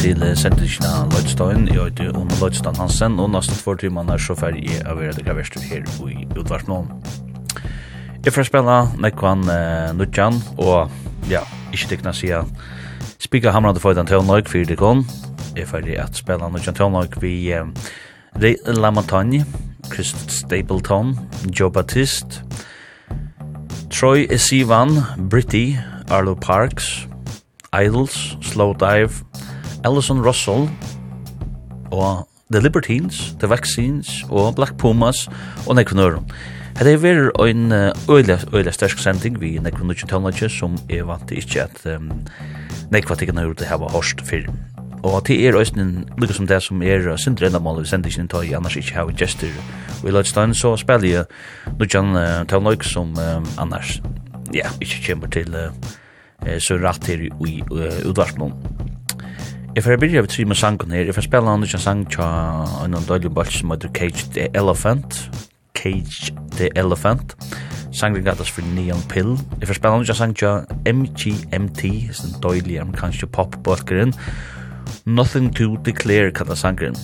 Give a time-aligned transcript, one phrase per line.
[0.00, 1.66] til sendingen av Lødstein.
[1.68, 5.26] Jeg heter Ono Lloydstein Hansen, og nesten två timer så ferdig jeg av er det
[5.26, 6.88] graverster her i Udvarsmålen.
[8.24, 10.90] Jeg får spille Nekvan uh, Nudjan, og
[11.28, 11.42] ja,
[11.72, 12.44] ikke tekna sida
[13.20, 15.04] spika hamrande for den tøvnøyk for det kom.
[15.56, 17.68] Jeg er ferdig at spille Nudjan tøvnøyk vi uh,
[18.40, 19.44] Ray Lamontagne,
[19.92, 21.18] Chris Stapleton,
[21.52, 22.40] Joe Batiste,
[23.90, 25.76] Troy Esivan, Britty,
[26.08, 27.08] Arlo Parks,
[27.72, 29.29] Idols, Slow Dive,
[29.84, 30.68] Alison Russell
[31.90, 35.28] og The Libertines, The Vaccines og Black Pumas
[35.66, 36.26] og Nekvnørum.
[36.80, 37.72] Det er verið en
[38.08, 42.08] øyla øyla sterk sending við nekkur nýggju tónleiki sum er vant til ikke at um,
[42.90, 44.48] nekkur tekna nær til hava hårst fyrir.
[45.04, 48.54] Og til er øysnin lukka som det som er sindri enda mål mál sendingin tøy
[48.56, 49.52] annars ikke hava gestur.
[50.02, 51.24] Og i læt så spiller jeg
[51.78, 54.00] nýggjan uh, tónleik som um, annars
[54.54, 57.62] ja, ikke kemur til uh, så rakt her i
[58.04, 58.52] utvarsmån.
[59.76, 61.04] Jeg får begynne med tre med sangen her.
[61.04, 62.26] Jeg får spela andre sang tja
[62.84, 65.30] en av døylig balt som heter Cage the Elephant.
[65.78, 67.36] Cage the Elephant.
[67.94, 69.36] Sangen gattas for Neon Pill.
[69.60, 74.14] Jeg får spela andre sang tja MGMT, en døylig amerikansk pop-balkeren.
[75.06, 76.96] Nothing to Declare kallar sangen.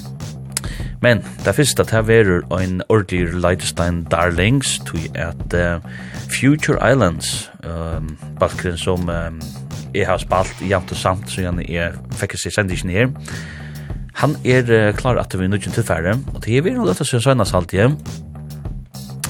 [1.03, 5.78] Men det fyrsta det verur ein ordelig Leidestein Darlings tog at uh,
[6.41, 9.41] Future Islands um, balkeren som um,
[9.97, 13.11] jeg har spalt jant og samt, så gjerne jeg fikk seg sendisjen her.
[14.21, 17.05] Han er uh, klar at vi er nødgjent tilfære, og det er vi noe løtta
[17.05, 17.97] sin søgnas alltid.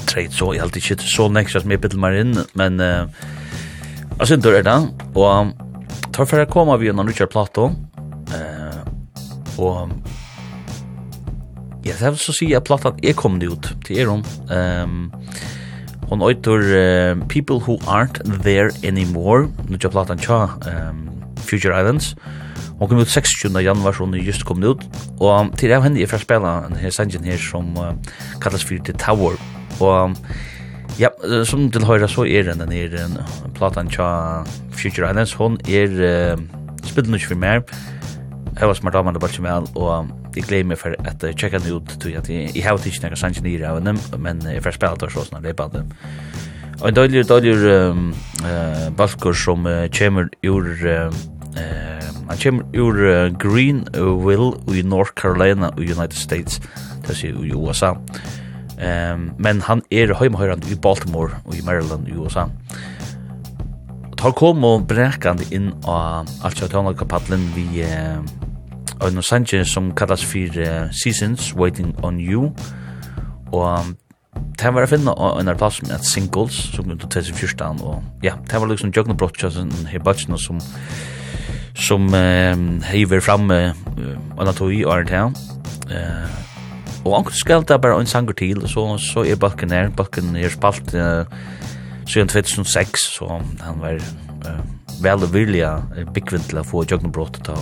[0.07, 3.07] Treit så, jeg alltid ikke så nekst som jeg bitt meg inn, men uh,
[4.17, 4.77] jeg synes det er det,
[5.15, 5.51] og
[6.15, 7.71] tar for å komme vi gjennom Richard Plato,
[8.33, 8.81] uh,
[9.57, 9.91] og
[11.87, 14.23] Ja, det er så å si at platan er kommet ut til Eron.
[14.51, 15.05] Um,
[16.07, 21.01] Hon oitur uh, People Who Aren't There Anymore, nu tja platan tja um,
[21.43, 22.13] Future Islands.
[22.79, 23.51] Hon kom ut 26.
[23.63, 24.85] januar, så hon er just kommet ut.
[25.19, 27.91] Og til av henne er fra spela en her sangen her som uh,
[28.39, 29.35] kallas for The Tower.
[29.83, 30.15] Og
[30.97, 31.11] ja,
[31.45, 33.19] som til høyra så er den her uh,
[33.57, 34.07] platan tja
[34.71, 35.35] Future Islands.
[35.35, 36.39] Hon er uh,
[36.87, 37.65] spillet nok for mer.
[38.57, 40.07] Jeg var smart av meg, det var ikke med, og
[40.37, 43.17] Jeg gleder meg for at jeg tjekker den ut til at jeg har ikke noen
[43.17, 45.85] sannsyn i av dem, men jeg får spille der sånn det er bare det.
[46.77, 47.55] Og en døylig, døylig
[47.89, 48.11] um,
[48.43, 50.69] uh, balkor som uh, kommer ur...
[50.85, 51.09] Uh,
[51.57, 56.61] uh, han kommer ur uh, Greenville i North Carolina i United States,
[57.01, 57.95] det vil si i USA.
[58.77, 62.45] Um, men han er høymehøyrande i Baltimore og i Maryland i USA.
[64.17, 67.71] Tar kom og brekande inn av alt kjøttanlagkapatlen vi...
[67.81, 68.36] Uh,
[68.99, 72.51] og noen sanje som kallas for uh, Seasons Waiting on You.
[73.51, 73.95] Og um,
[74.57, 78.59] Det var å finne en plass med singles som kom til 2014 og ja, det
[78.59, 80.59] var liksom Jøgne Brotja som her bøtjen som
[81.77, 82.57] som eh,
[82.89, 83.73] hever fram uh,
[84.37, 86.37] Anatoi og Arnt her uh,
[87.05, 90.53] og anker skal det bare en sanger til så, så er balken her balken er
[90.53, 91.25] spalt uh,
[92.09, 95.71] 2006 så han var uh, vel og vilja
[96.13, 97.55] byggvind til å få jøgnumbrott ta.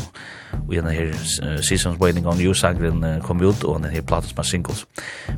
[0.61, 4.05] Og gjerne her uh, Seasons Waiting on You sangren uh, kom ut og denne her
[4.07, 4.85] platen som er singles.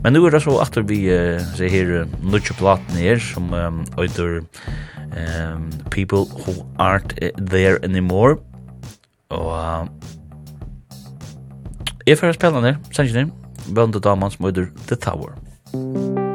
[0.03, 3.81] Men nu er det så at vi uh, ser her nutje platen her som um,
[3.97, 4.43] øyder
[5.09, 8.37] um, People Who Aren't There Anymore.
[9.29, 9.87] Og uh,
[12.07, 13.33] jeg får spille den her, sannsynlig,
[13.67, 15.35] Vønda Daman som øyder The Tower.
[15.73, 16.26] Musik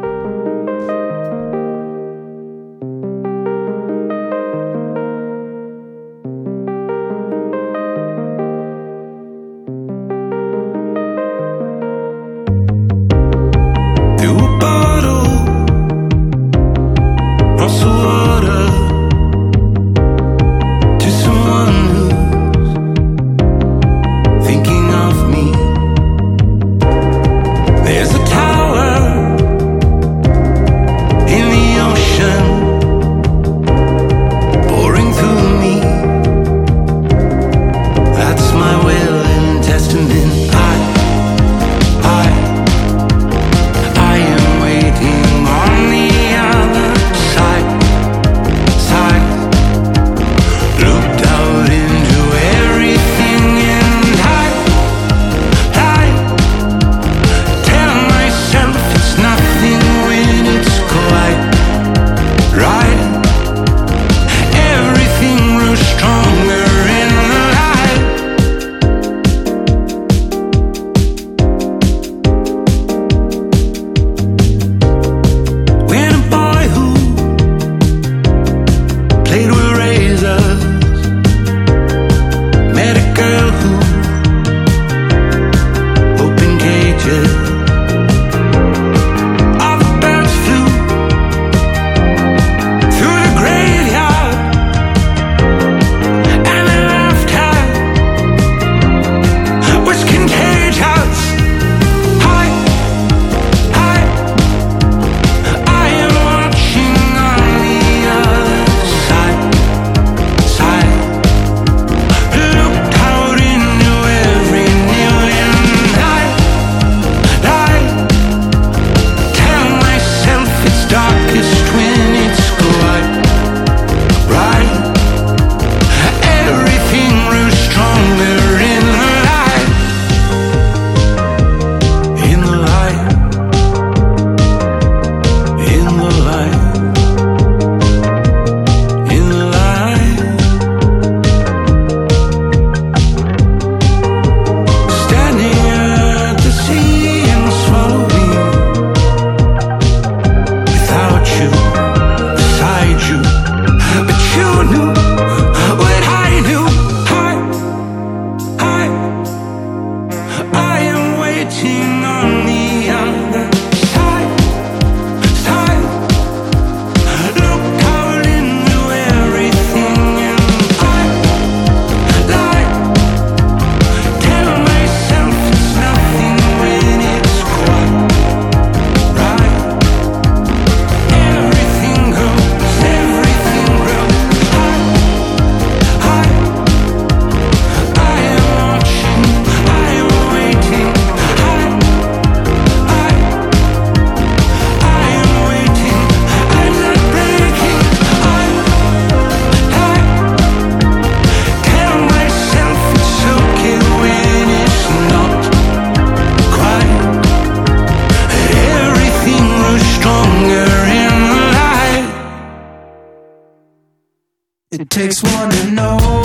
[214.92, 216.21] takes one to know.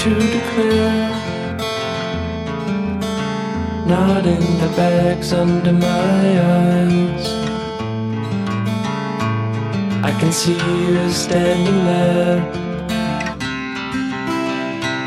[0.00, 1.10] to declare.
[3.86, 6.24] Not in the bags under my
[6.56, 7.26] eyes.
[10.02, 12.40] I can see you standing there.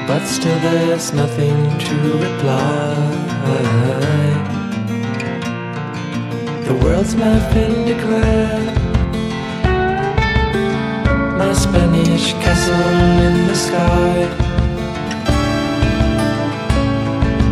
[0.07, 1.57] But still there's nothing
[1.87, 1.95] to
[2.27, 2.93] reply.
[6.67, 8.61] The world's my Fendiclair
[11.39, 12.89] My Spanish castle
[13.27, 14.42] in the sky.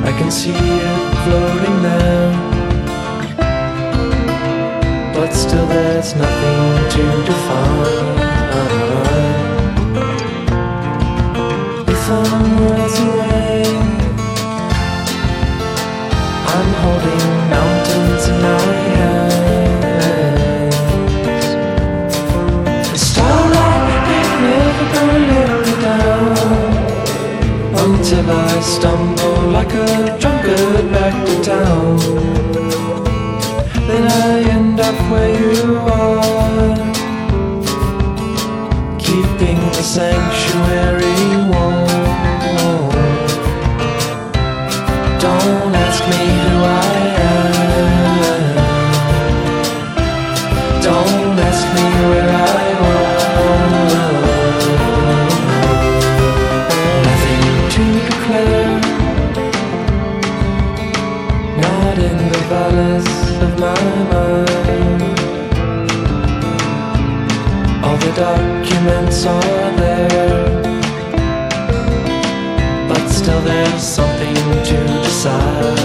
[0.04, 2.52] I can see it floating now
[5.14, 8.16] But still there's nothing to define.
[11.86, 13.64] The sun rolls away
[16.54, 18.62] I'm holding mountains in my
[18.96, 19.91] hands
[28.02, 31.98] until I stumble like a drunkard back to town.
[33.88, 36.76] Then I end up where you are.
[38.98, 41.41] Keeping the sanctuary
[68.22, 70.62] documents are there
[72.88, 74.36] But still there's something
[74.70, 75.82] to decide.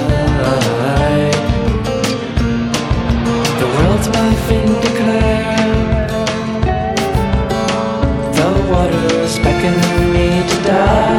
[3.60, 5.46] The world's my fingerclair
[8.38, 11.16] The waters beckoning me to die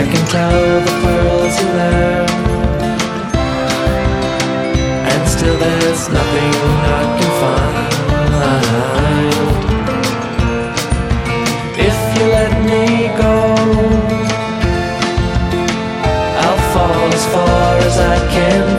[0.00, 2.47] I can tell the pearls in there
[5.56, 6.54] there's nothing
[6.98, 7.98] I can find.
[11.80, 13.34] If you let me go
[16.42, 18.77] I'll fall as far as I can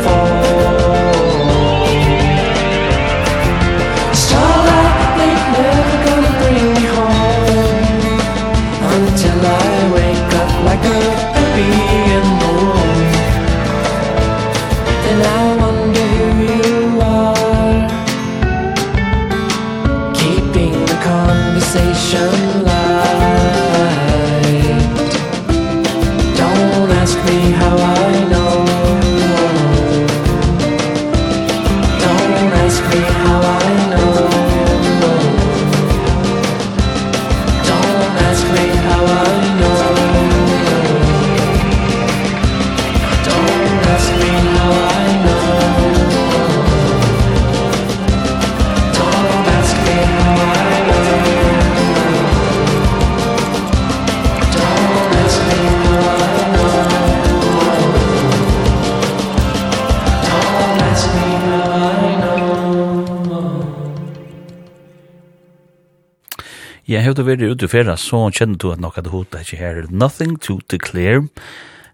[67.09, 70.37] hevur du verið ute ferra så kjenner du at nokka at hota ikkje her nothing
[70.37, 71.27] to declare.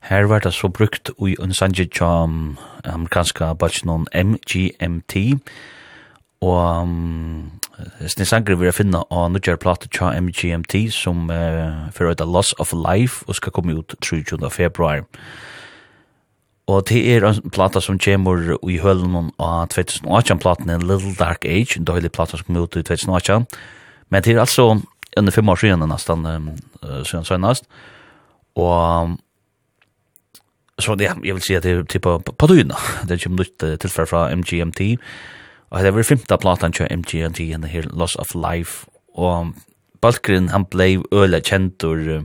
[0.09, 1.87] Her var det så brukt ui en sanje
[2.83, 5.39] amerikanska bachelor MGMT
[6.43, 7.51] og um,
[8.07, 12.53] sni angre vil jeg finna av nødgjere plate tja MGMT som uh, fyrir ut Loss
[12.59, 14.37] of Life og skal komme ut 23.
[14.51, 15.05] februar.
[16.67, 21.85] Og det er en plata som kommer i hølen av 2018-platen Little Dark Age, en
[21.85, 23.45] døylig plata som kommer ut i 2018.
[24.09, 24.81] Men det er altså
[25.17, 27.67] under fem år sedan nästan eh, sen senast.
[28.53, 29.09] Och
[30.79, 32.75] så det jeg vil si at det er typ på på dyna.
[33.07, 34.97] Det kommer nytt tilfell fra MGMT.
[35.69, 39.47] Og det er vel femte plattan til MGMT and her Loss of Life och
[40.01, 41.41] Balkrin han blev öle
[41.83, 42.23] uh,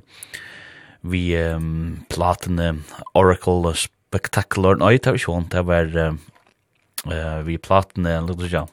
[1.03, 2.83] vi um, platene
[3.15, 5.87] Oracle Spectacular Nei, det var ikke Sean det var
[7.07, 8.67] uh, vi platene lukte ja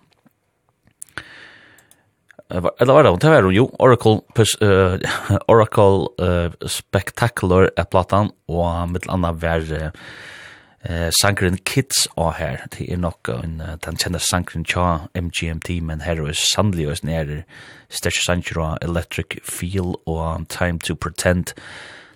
[2.49, 3.29] eller var det hon, det?
[3.43, 4.21] Var jo, Oracle,
[4.61, 4.95] uh,
[5.51, 12.87] Oracle uh, Spectacular er platan, og mitt anna var eh, sangren Kids og her, det
[12.87, 17.41] er nok en, den kjenner sangren tja MGMT, men her er sannelig og nere
[17.89, 21.51] Stetsch Sanchero, Electric Feel og Time to Pretend,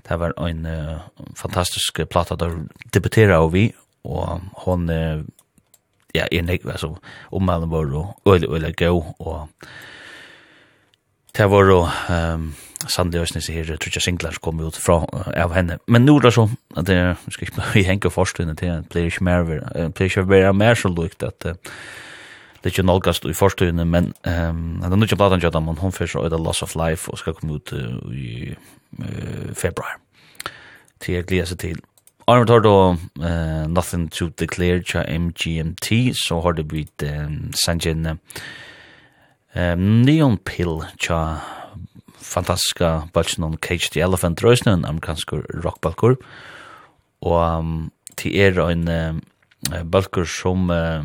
[0.07, 1.03] det var en uh,
[1.35, 3.67] fantastisk plata der debutera av vi,
[4.07, 5.21] og hon uh,
[6.15, 6.95] ja, er nek, altså,
[7.31, 9.47] ommelden var og øyelig, øyelig go, og
[11.38, 11.79] Det var jo
[12.35, 12.53] um,
[12.88, 15.77] sannelig også nisse her trutja singlar som kom ut fra uh, av henne.
[15.88, 19.09] Men nå er det så, at det skal ikke bli henke forstående til, det blir
[19.11, 21.55] ikke mer, blir ikke mer mer så lukt at uh,
[22.61, 25.95] det er ikke nolgast i forstående, men um, det er ikke platan jadam, men hun
[25.95, 28.51] fyrir så er Loss of Life og skal komme ut uh, i
[29.00, 29.97] uh, februar.
[31.01, 31.79] Til jeg gleder seg til.
[32.29, 32.95] Arne tar då
[33.67, 38.15] Nothing to Declare tja MGMT, så har det blitt um, Sanjin Uh,
[39.55, 41.39] um, Neon Pill tja
[42.22, 46.15] fantastiska balsen om Cage the Elephant Røsne, en amerikansk rockbalkur,
[47.22, 49.24] og um, til er en um,
[49.91, 51.03] balkur som uh,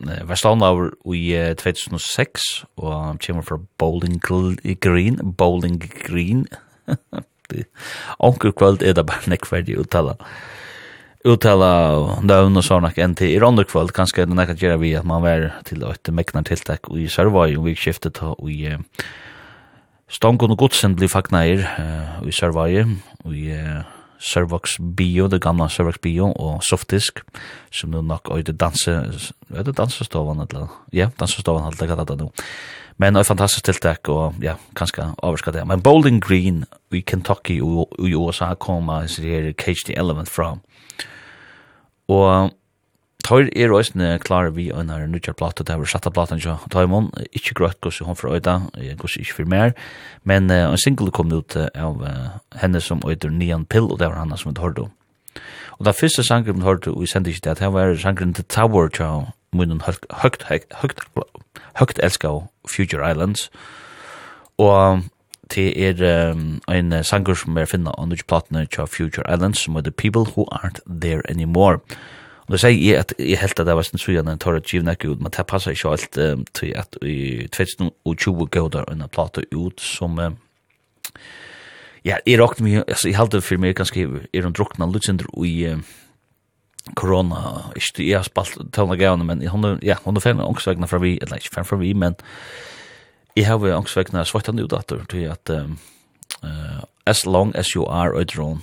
[0.00, 6.46] var slående over i uh, 2006, og han kommer fra Bowling Green, Bowling Green,
[8.18, 10.16] Onkel kvöld er det bare nekverdig uttala.
[10.18, 10.53] Uh,
[11.24, 15.24] uttala navn og sånn enn til i ronderkvall, kanskje det nekka gjerra vi at man
[15.24, 18.76] var til et meknar tiltak i Sørvøy, og vi skiftet og i
[20.12, 21.64] Stangon og Godsen blir fagnair
[22.22, 22.84] i Sørvøy,
[23.24, 23.56] og i
[24.24, 27.20] Servox Bio, det gamla Servox Bio, og Softisk,
[27.72, 28.92] som nu nok øyde danse,
[29.54, 30.68] er det dansestovan, eller?
[30.92, 32.30] Ja, dansestovan, alt det kallet det nå.
[32.98, 35.66] Men et fantastisk tiltak, og ja, kanskje overska det.
[35.66, 40.54] Men Bowling Green i Kentucky og i USA kom av her Cage the Element fra,
[42.12, 42.52] Og
[43.24, 46.50] Tar er også klare vi og nær nutja plata, det var satt av platan så
[46.50, 48.58] jo, Taimon, ikke grøtt gos hon fra øyda,
[49.00, 49.72] gos ikke for mer,
[50.28, 54.02] men uh, en single kom ut uh, av uh, henne som øyder Nian Pill, og
[54.02, 54.90] det var henne som vi hørte.
[55.78, 58.44] Og det første sangren vi hørte, og vi sendte ikke det, det var sangren The
[58.44, 59.08] Tower, tja,
[59.56, 61.00] munnen høgt, høgt, høgt, høgt,
[61.80, 62.34] høgt elska
[62.68, 63.48] Future Islands,
[64.60, 65.00] og
[65.52, 69.76] det er um, en sanger som er finna on which platene til Future Islands som
[69.76, 71.78] er The People Who Aren't There Anymore.
[72.46, 74.92] Og det sier jeg at jeg helt at det var sin sujan en torra givna
[74.92, 79.04] ikke ut, men det passer ikke alt um, til at i 2020 går der en
[79.12, 80.36] plate ut som um,
[82.04, 85.54] ja, jeg råkte mye, altså jeg halte for meg ganske er hun drukna lutsindur i
[85.72, 85.84] um,
[86.96, 90.86] corona, ikke, jeg har spalt tøvna gavne, men hun er, ja, hun er ferdig angstvegna
[90.86, 92.18] fra vi, eller ikke ferdig fra vi, men
[93.36, 95.78] Jeg har jo angst vekkene svartan ut at til at um,
[97.06, 98.60] as long as you are a drone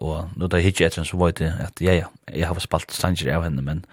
[0.00, 3.34] og nå da hitje etter så var det at ja, ja, jeg har spalt stanger
[3.34, 3.84] av henne, men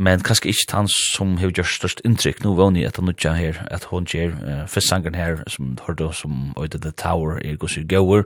[0.00, 3.34] men kanskje ikke han som har gjort størst inntrykk, nå var hun i etter nødja
[3.36, 7.58] her, at hun gjør uh, festsangeren her, som du hørte som øyde The Tower, er
[7.60, 8.22] gos i gauer,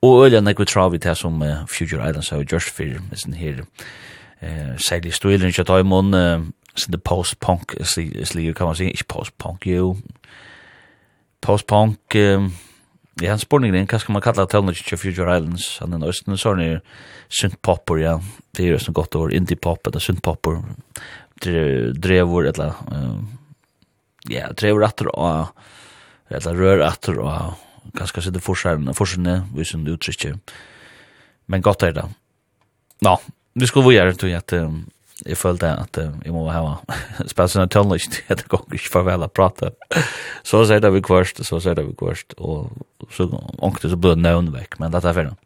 [0.00, 3.60] og øyde nekve travi til som uh, Future Islands har gjort for, med sin her,
[4.40, 9.66] uh, særlig støylen, i munn, uh, så det post-punk sliger kan man säga, inte post-punk,
[9.66, 9.96] jo.
[11.40, 12.52] Post-punk, um,
[13.20, 16.60] ja, spårningen, hva skal man kalla tell Kitchen Future Islands, han er nøysten, så er
[16.60, 16.68] det
[17.28, 18.14] synth-popper, ja,
[18.56, 20.60] det er jo sånn godt år, indie-pop, eller synth-popper,
[21.40, 22.78] drevor, eller,
[24.30, 25.66] ja, drevor atter og,
[26.30, 30.36] eller rør atter og, ganske sitte forskjellene, forskjellene, vi som du uttrykker,
[31.50, 32.06] men godt er det.
[33.02, 33.14] Nå,
[33.58, 34.54] vi skal vore gjøre, tror jeg, at,
[35.26, 36.78] jeg følte at uh, jeg må ha
[37.28, 39.72] spelt sånn tønlig til at det går ikke farvel å prate.
[40.46, 42.70] Så sier det vi kvørst, så sier det vi kvørst, og
[43.14, 43.28] så
[43.60, 45.36] ångte så ble nøvn vekk, men dette er ferdig.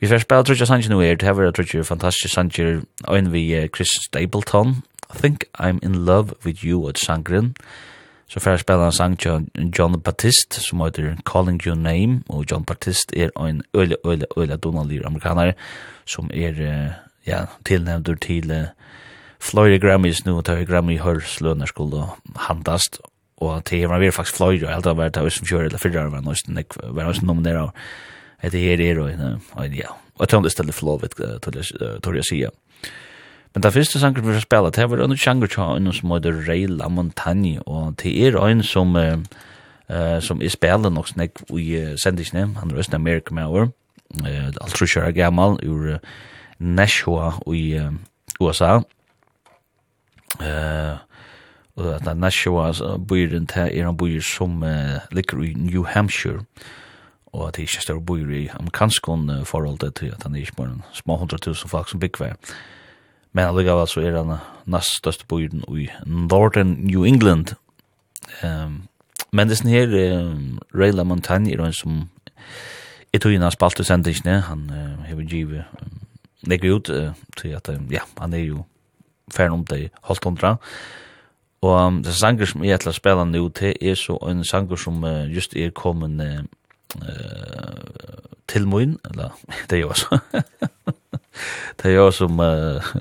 [0.00, 3.48] Vi får spela trutja sanjer nu er, det her var trutja fantastisk sanjer, øyn vi
[3.72, 7.54] Chris Stapleton, I think I'm in love with you at Sangren,
[8.28, 9.46] Så får jeg spela en sang til
[9.78, 14.56] John Baptist, som heter Calling Your Name, og John Baptist er en øyla, øyla, øyla
[14.56, 15.52] donalir amerikaner,
[16.06, 16.90] som er,
[17.26, 18.50] ja, tilnevndur til
[19.42, 22.08] fløyre Grammys nu, tar vi Grammy hørslønner skulle
[22.48, 23.00] handast,
[23.36, 26.06] og til man vil faktisk fløyre, og helt av vært av som kjører eller fyrre
[26.12, 27.68] var nøysten, var nøysten nominera,
[28.44, 32.54] etter her er, og ja, og jeg tror tømte stedet flåvet, tror jeg sier.
[33.54, 36.42] Men det første sanger vi har spela, det var under sjanger tja, en som heter
[36.48, 41.70] Ray La Montagne, og til er en som, uh, som er spela nok snakk i
[41.80, 43.70] uh, sendisene, han er Østen Amerika med over,
[44.20, 45.98] uh, alt tror jeg er gammel, ur uh,
[46.58, 47.92] Nashua i uh,
[48.40, 48.80] USA,
[50.40, 50.96] Eh
[51.76, 52.72] og at Nashua
[53.08, 56.40] bøyren til er en bøyer som uh, ligger i New Hampshire
[57.26, 60.56] og at det ikke står bøyer i amerikanskon uh, forhold til at han er ikke
[60.56, 62.34] bare en små hundra tusen folk som bygger
[63.32, 67.52] men alligavel så er han næst største bøyren i Northern New England.
[68.42, 68.88] Um,
[69.32, 69.92] men det er sånn her
[70.24, 72.06] um, Rayla Montagne er han som
[73.12, 76.00] i tøyna spalte sendingsne han uh, har givet um,
[76.48, 78.64] legger ut uh, til at uh, ja, han er jo
[79.34, 80.56] fern om det halvt hundra.
[81.62, 84.44] Og um, det sanger som jeg er til å spela nu til er så en
[84.44, 86.44] sanger som uh, just er kommet uh,
[88.48, 89.34] til moin, eller
[89.70, 90.18] det er jo også.
[91.82, 92.92] det er jo som uh,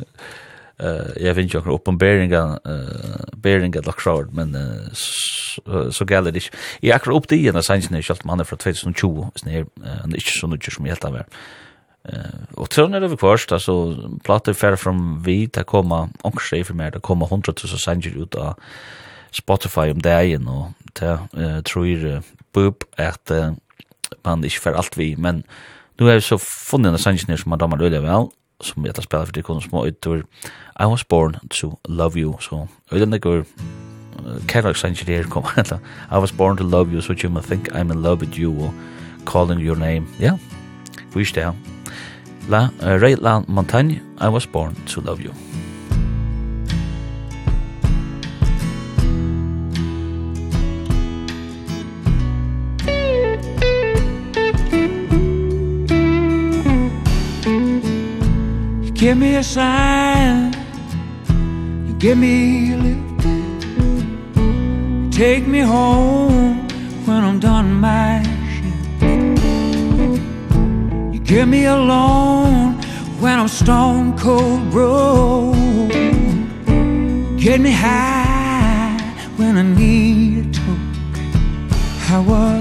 [0.84, 6.32] uh, jeg finner jo akkurat oppenberinga uh, beringa lagt sjåret, men uh, så så gælder
[6.32, 6.58] det ikke.
[6.84, 10.12] Jeg er akkurat opp det igjen av sangen, selv om han er fra 2020, han
[10.12, 11.30] er ikke så nødvendig som jeg helt av er.
[12.10, 16.42] Eh och tror när det var först alltså plattor fair från vi ta komma och
[16.42, 18.54] sig för mer det komma 100 000 sanger ut av
[19.32, 22.22] Spotify om dagen och ta eh tror
[22.54, 23.32] bub att
[24.24, 25.44] man inte för allt vi men
[25.98, 28.28] nu har så funnit en sanger som man dammar öliga väl
[28.62, 30.26] som jag tar spela för det kommer små utor
[30.80, 32.34] I was born to love you.
[32.40, 33.46] Så öliga det går
[34.48, 35.44] Kærlok sanger her kom
[36.12, 38.64] I was born to love you so you may think I'm in love with you
[38.64, 38.74] or
[39.26, 40.08] calling your name.
[40.20, 40.38] Yeah
[41.16, 41.75] wish down
[42.48, 45.34] La, uh, Ray La Montagne, I was born to love you.
[58.84, 60.54] You give me a sign.
[61.88, 63.26] You give me a lift.
[64.36, 66.68] You Take me home
[67.06, 68.35] when I'm done my
[71.26, 72.74] Give me alone
[73.20, 75.56] when I'm stone cold broke.
[77.40, 79.00] Get me high
[79.36, 81.18] when I need a toke
[82.12, 82.55] I was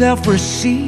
[0.00, 0.79] yourself receive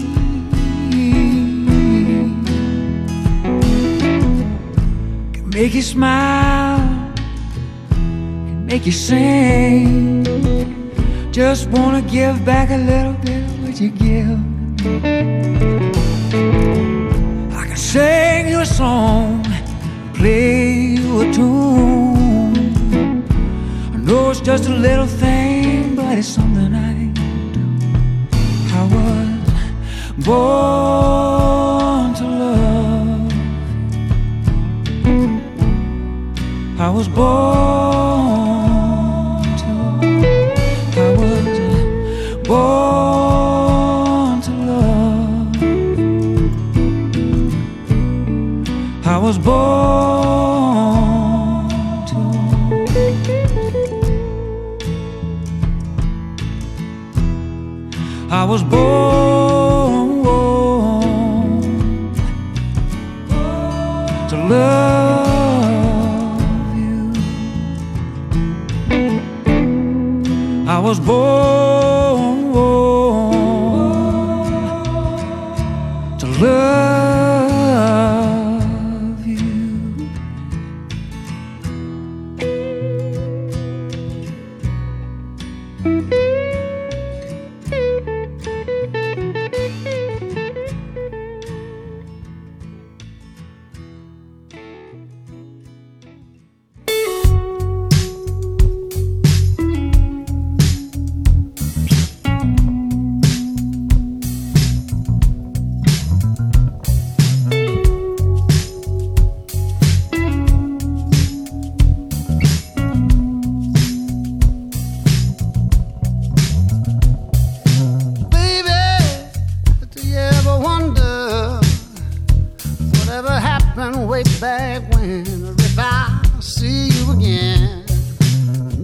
[123.74, 125.24] happened way back when
[125.58, 127.84] If I see you again.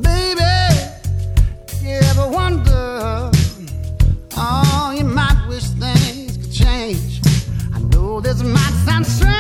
[0.01, 0.40] Baby,
[1.83, 3.31] you ever wonder
[4.37, 7.20] Oh, you might wish things could change.
[7.74, 9.38] I know this might sound strange.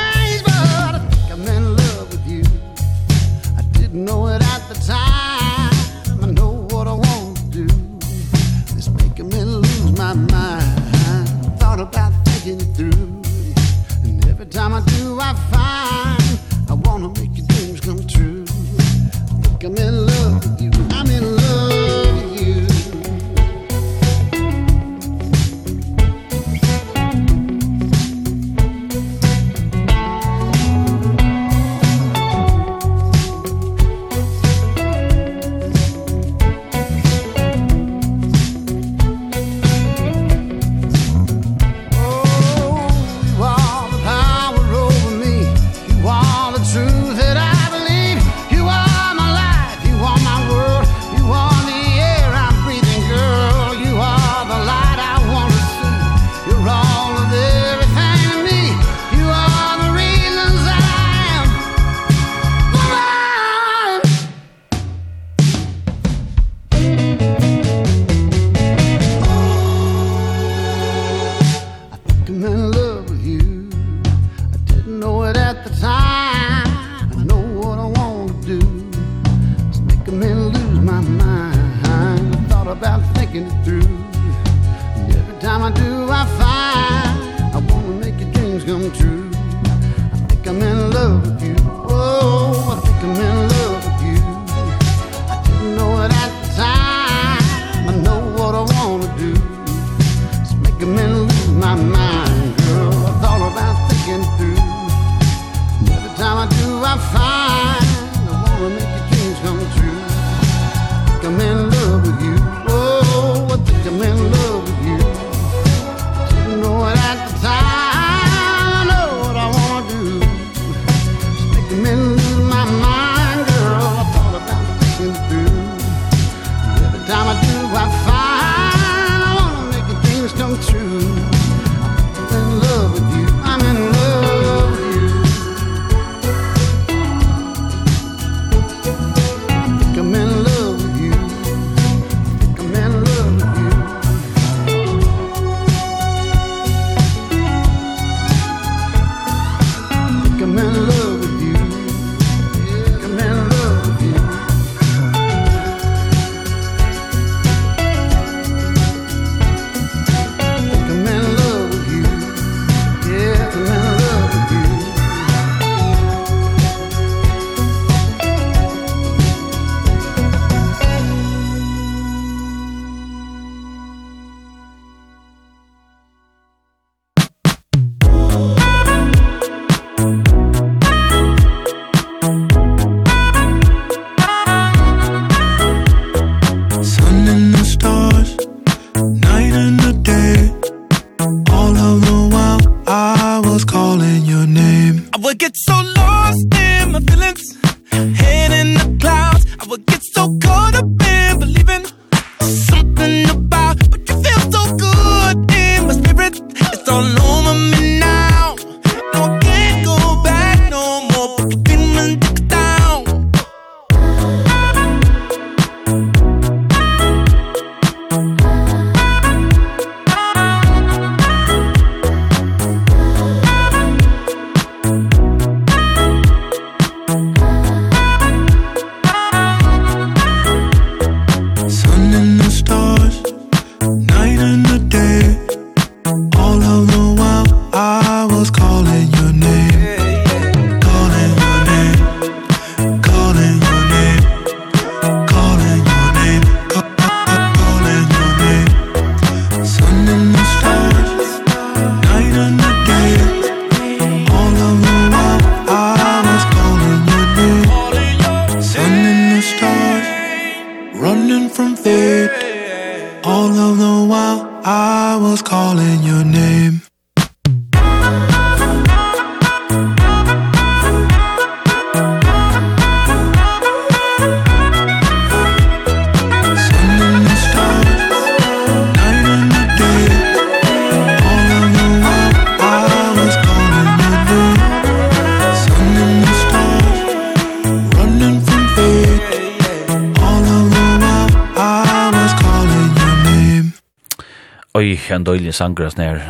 [295.18, 296.20] en døylig sanger som er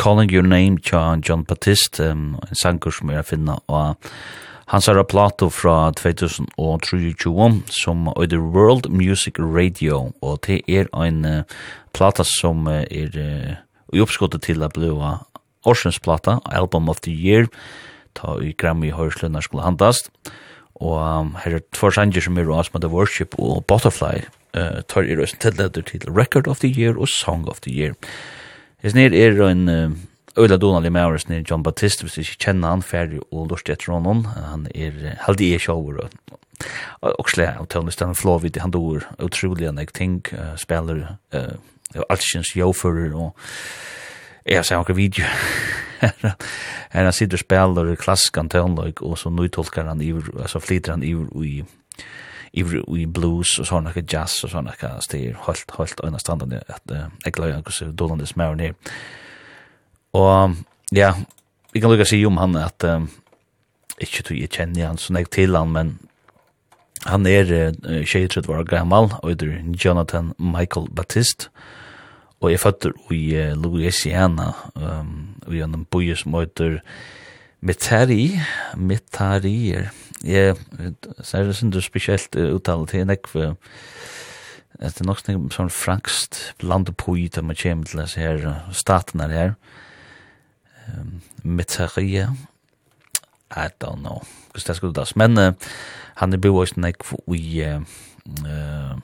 [0.00, 4.08] Calling Your Name tja John Baptiste, um, en sanger som er å finne og
[4.72, 11.24] hans er plato fra 2023 som er The World Music Radio og det er en
[11.28, 11.42] uh,
[11.92, 13.52] plata som er uh,
[13.92, 14.88] i oppskottet til å bli
[15.68, 17.46] Orsens plata, Album of the Year,
[18.18, 20.08] ta i Grammy Høyslønner skulle handast.
[20.82, 24.24] Og um, her er tvær sanger som er Osmond The Worship og Butterfly,
[24.56, 27.72] uh, tar i røysen til leder til Record of the Year og Song of the
[27.72, 27.94] Year.
[28.82, 29.90] Hes nir er en uh,
[30.38, 33.92] Øyla Donald med oss nir John Baptiste, hvis ikke kjenner han ferdig og lort etter
[33.92, 36.38] honom, han er heldig er sjåver og
[37.02, 41.56] og slä av tøvnlistan flåvid, han dår utrolig enn jeg ting, uh, spiller uh,
[42.08, 43.34] alskjens jofører og
[44.46, 45.26] jeg har sett noen video
[46.92, 51.02] her han sitter og spiller klassisk antøvnløyk og så nøytolkar han iver, altså flyter han
[51.06, 51.64] iver i
[52.52, 56.90] i blues og såna här jazz og såna här styr helt helt ena standarden att
[57.24, 58.74] jag glömmer hur så dolande det mer
[60.12, 60.54] og
[60.90, 61.14] ja,
[61.72, 63.08] vi kan lukka si om han at att
[64.00, 65.98] inte tog jeg kjenner han så näck til han men
[67.06, 71.48] han er uh, 23 år gammal og er Jonathan Michael Baptist
[72.42, 76.80] og jeg føtter i uh, Louisiana, um, og i en boi som heter
[77.62, 78.42] Metairie,
[78.76, 79.90] Metairie,
[80.22, 80.52] Ja,
[81.20, 83.56] så er det sånn spesielt uttale til nek for
[84.82, 89.54] det er nok sånn sånn frankst landepoi til man kommer til disse her statene her.
[90.88, 92.26] Um, Mitterie
[93.52, 95.52] I don't know hvordan det skulle das men uh,
[96.18, 97.80] han er bo også nek for i uh,
[98.42, 98.98] uh,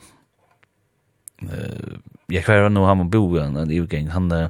[2.28, 4.48] jeg kvar nå han må bo i en ivergang han uh,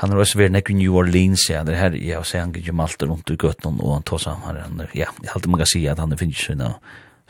[0.00, 2.54] Han har også vært nekk i New Orleans, ja, det her, ja, og så han
[2.54, 5.62] gikk malte rundt i gøtten, og han tog seg, han, han, ja, jeg halte man
[5.62, 6.72] kan si at han finnes sånne,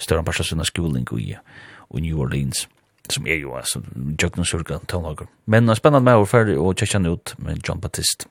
[0.01, 2.65] større parst av sånne skoling i, i New Orleans,
[3.13, 3.83] som er jo, altså,
[4.17, 5.29] jøkken surga, tålager.
[5.45, 8.31] Men uh, spennende med å ferdig og tjekke han ut med John Baptiste.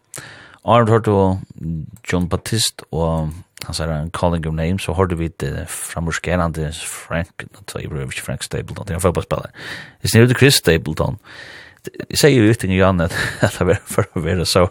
[0.63, 1.61] Arnold hørte og
[2.09, 3.33] John Baptiste, og
[3.67, 7.91] han sier han calling your name, så hørte vi det framorskerende Frank, nå tar jeg
[7.91, 9.53] ikke Frank Stapleton, det er en fotballspiller.
[10.01, 11.62] Jeg snir ut Chris Stapleton, og
[12.09, 14.63] jag säger ju utan Jan annat att det var för att vara så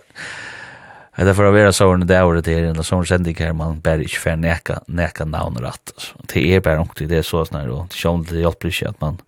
[1.12, 3.80] att det för att vara så när det året är en som sändig här man
[3.80, 7.68] bär inte för neka näka namn rätt det er bara inte det er så snär
[7.68, 9.18] då det sjön det hjälper inte att man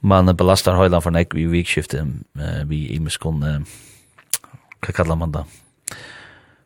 [0.00, 2.06] man belastar hela för näck vi weekskiftet
[2.64, 3.66] vi i muskon
[4.86, 5.44] vad kallar man det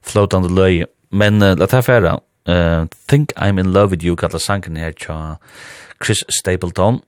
[0.02, 4.38] floatande löje men uh, låt här färra uh, think i'm in love with you kallar
[4.38, 5.38] sanken här tja
[6.04, 7.00] Chris Stapleton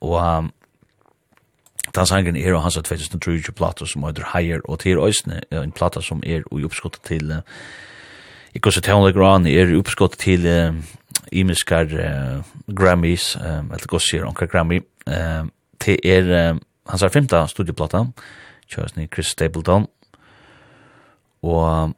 [0.00, 0.52] og um,
[1.94, 5.72] Den sangen er og hans av 2003 plata som heter Higher og til Øysene, en
[5.74, 7.42] plata som er i oppskottet til uh,
[8.54, 10.74] Ikke så tøvnlig grann er i oppskottet til uh,
[11.32, 12.42] imiskar uh,
[12.74, 15.46] Grammys, um, eller gos sier onka Grammy, uh,
[15.80, 16.58] til er uh,
[16.90, 18.04] hans er femta studieplata,
[18.70, 19.86] kjøres ni Chris Stapleton,
[21.42, 21.94] og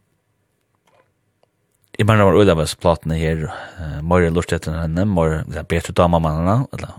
[1.98, 3.42] Jeg mener var øyla platene her,
[3.78, 6.96] uh, Møyre lort etter henne, Møyre, det er bedre dama mannene, eller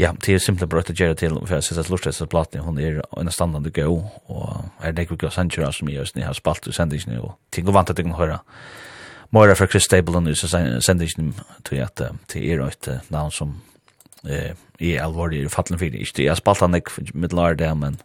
[0.00, 2.78] Ja, det er simpelthen brøtt å gjøre til, for jeg synes at Lortes platen, hun
[2.80, 3.98] er en standande gøy,
[4.32, 7.76] og er det ikke gøy sendtjøra som jeg har spalt i sendingen, og ting og
[7.76, 8.38] vant at jeg kan høre
[9.30, 11.34] Mora fra Chris Stapleton i sendingen,
[11.68, 12.00] til at
[12.32, 13.58] det er et navn som
[14.24, 14.56] er
[15.02, 18.00] alvorlig i fattelen fyrir, ikke jeg har spalt han ikke med lær det, men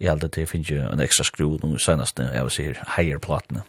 [0.00, 3.22] jeg held at det finnes jo en ekstra skru noen senest, jeg vil si, heier
[3.22, 3.62] platene.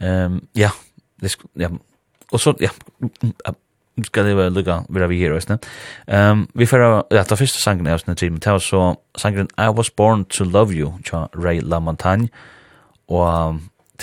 [0.00, 0.72] Um, ja,
[1.20, 1.68] det, ja,
[2.32, 2.72] og så, ja,
[4.02, 5.66] ska det vara lugga vi har vi här istället.
[6.06, 9.96] Ehm vi får ja ta första sången är snart till tell så sången I was
[9.96, 12.28] born to love you cha Ray LaMontagne
[13.06, 13.54] och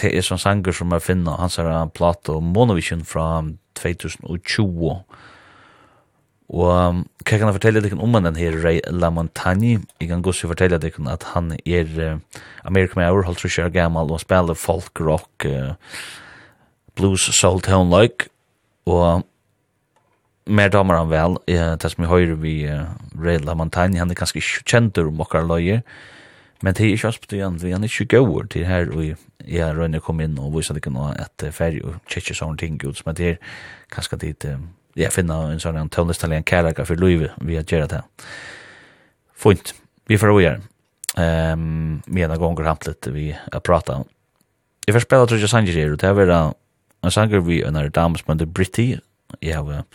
[0.01, 5.03] det är sån sanger som jag finner hans här platta Monovision från 2020.
[6.51, 9.79] Og um, hva kan jeg fortelle deg om den her Ray LaMontagne?
[10.01, 14.19] Jeg kan godt fortelle deg at han er uh, American Mayor, holdt trusjer gammel og
[14.19, 15.73] spiller folk, rock, uh,
[16.95, 18.27] blues, soul, tone, like.
[18.85, 19.23] Og
[20.51, 22.89] mer damer han vel, eh, det som vi høyre vi eh,
[23.19, 25.81] Rail Lamantagne, han er ganske ikke kjent om okkar løyer,
[26.61, 29.03] men det er ikke også betydende, han er ikke gøyver til her, og
[29.47, 33.01] jeg røyne kom inn og viser ikke noe at ferie og tjekke sånne ting ut,
[33.05, 33.39] men det er
[33.95, 34.59] ganske dit, uh,
[34.99, 38.01] jeg finner en sånn en tøvnestallig en kærlega for løyve vi har gjør det.
[39.41, 39.73] Fint,
[40.05, 40.59] vi får røyere.
[41.17, 44.05] Um, Mena gonger hantlet vi har pratet.
[44.85, 46.41] Jeg får spela jeg, Sanger her, og det er vera
[47.01, 48.91] en sanger vi, en er damer som heter Britti,
[49.41, 49.85] jeg har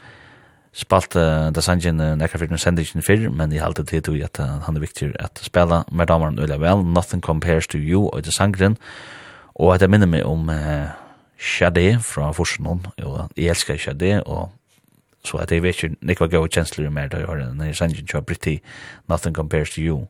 [0.77, 4.41] spalt uh, da sanjen uh, nekka fyrir sendingen fyrir, men i halte til du at
[4.43, 8.25] uh, han er viktig at spela med damaren ulla vel, Nothing Compares to You og
[8.27, 8.77] det sangren,
[9.57, 10.93] og at jeg minner meg om uh,
[11.39, 14.53] Shade fra Forsenon, og jeg elskar Shade, og
[15.27, 18.21] så at jeg vet ikke nekva gau kjensler mer da jeg har en sanjen tja
[18.21, 18.61] Britti,
[19.09, 20.05] Nothing Compares to You.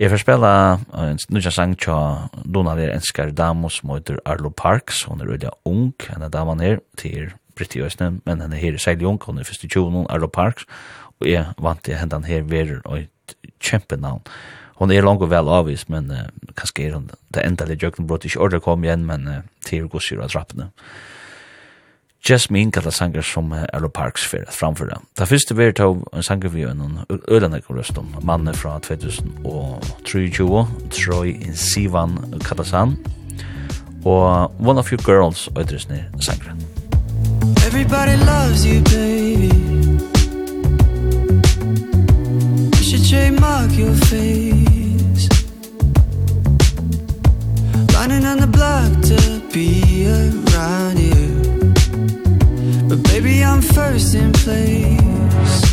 [0.00, 0.52] Jeg får spela
[0.98, 1.96] en nukja sang tja
[2.42, 6.80] Donald er enskar damos som heter Arlo Parks, hun er ulla ung, henne daman her,
[6.98, 10.26] til Britti Øsne, men henne her i Seil Ung, hun er først i 20, Arlo
[10.26, 10.66] Parks,
[11.20, 14.26] og jeg vant til henne her verer og et kjempenavn.
[14.82, 16.26] Hon er langt og vel avvist, men uh,
[16.58, 19.86] kanskje er hun det enda litt jøkken, brått ikke ordet kom igjen, men uh, til
[19.86, 20.72] gosir av trappene.
[22.26, 24.98] Jasmine kallar sanger som uh, Arlo Parks fyrir at framføre.
[25.18, 28.78] Da første vi er tog en sanger vi gjør noen ødenekker røst om mannen fra
[28.82, 30.66] 2023,
[30.98, 32.98] Troy Sivan Katasan,
[34.02, 36.81] og One of Your Girls, og etter snill sangeren.
[37.42, 39.50] Everybody loves you, baby.
[42.76, 45.28] You should trademark your face.
[47.94, 49.18] Running on the block to
[49.52, 51.22] be around you.
[52.88, 55.71] But baby, I'm first in place.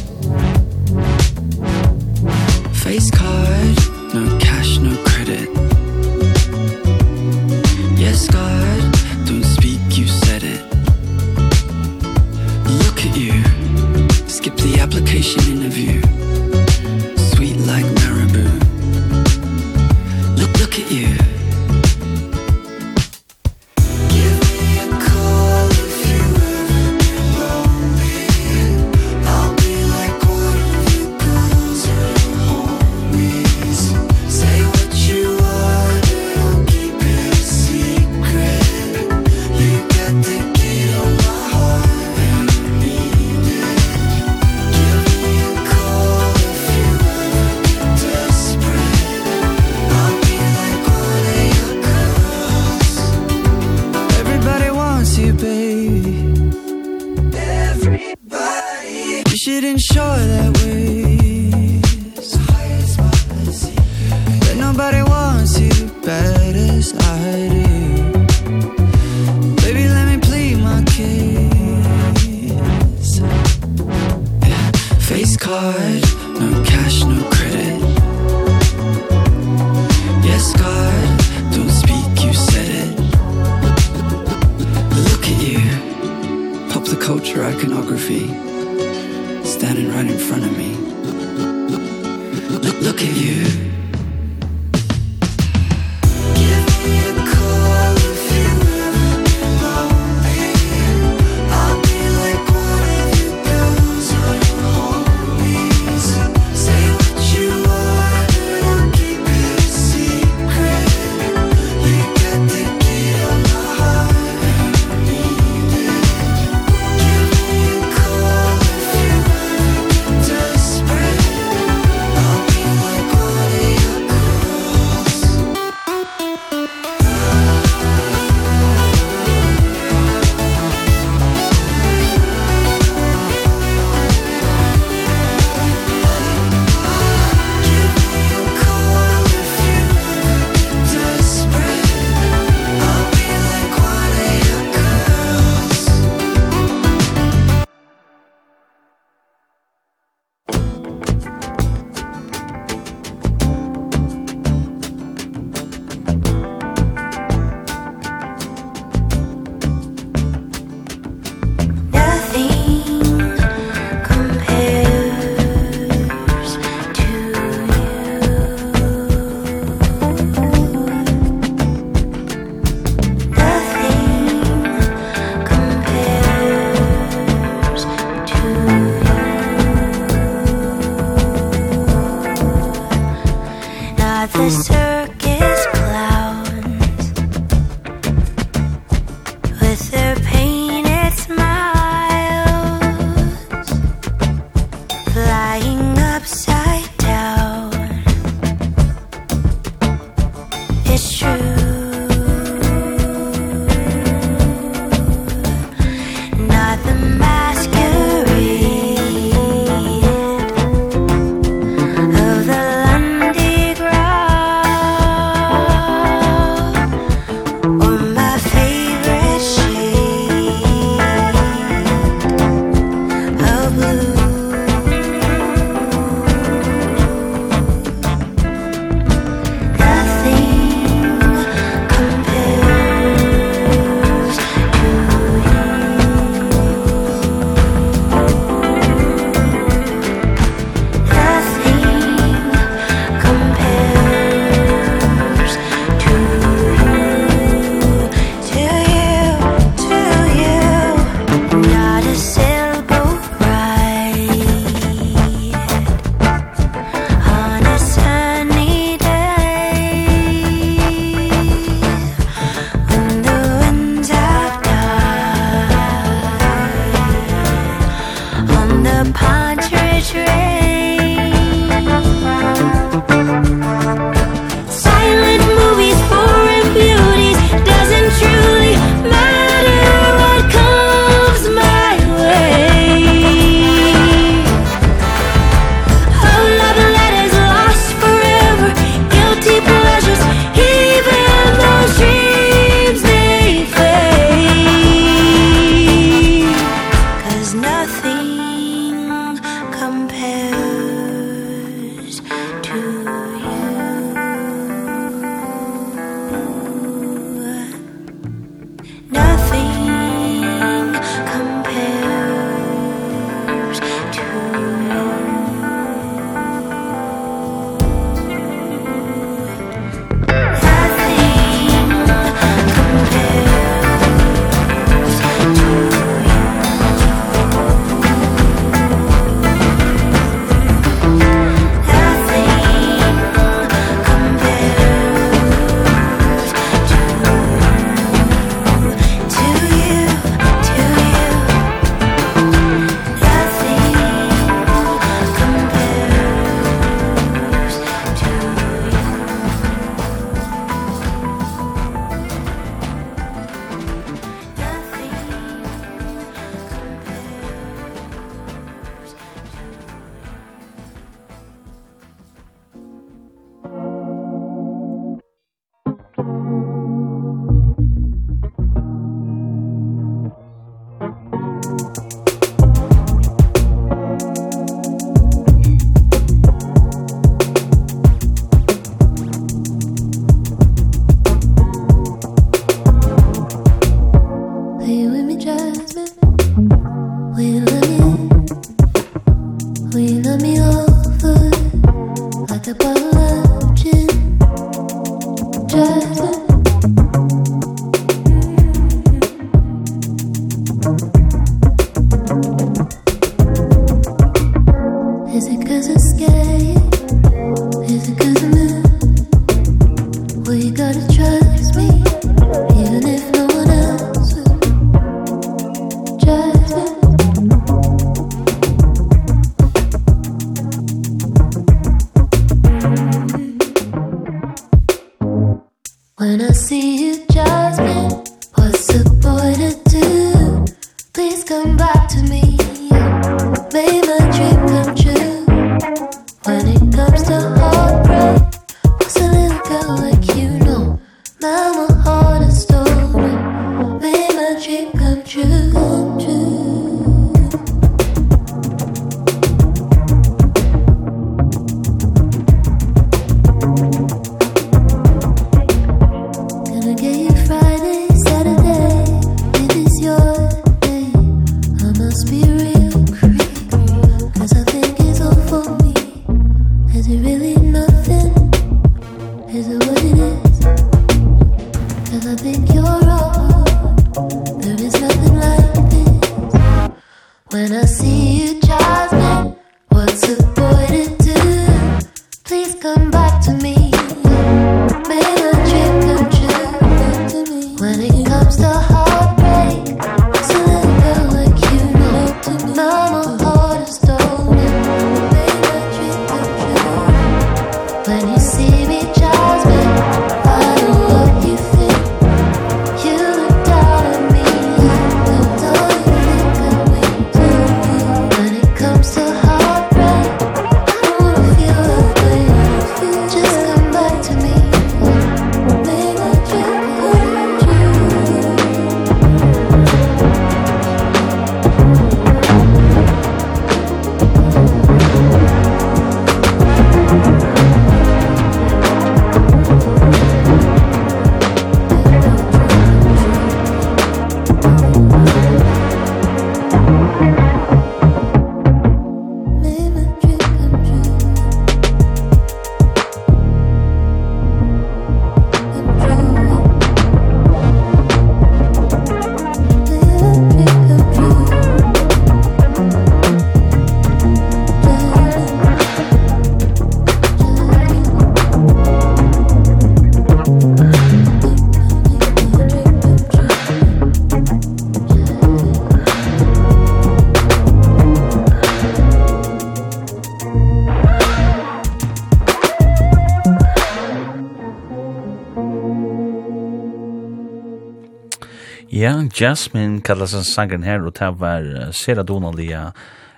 [579.33, 582.91] Jasmine kallas en sangen her, og det var Sera Donalia,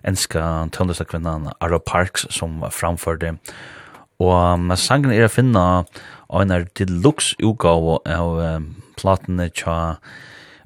[0.07, 3.37] enska tøndestakvinnan Ara Parks som framførte.
[4.21, 8.65] Og sangen er å finne av en deluxe utgave av
[8.99, 9.97] platene tja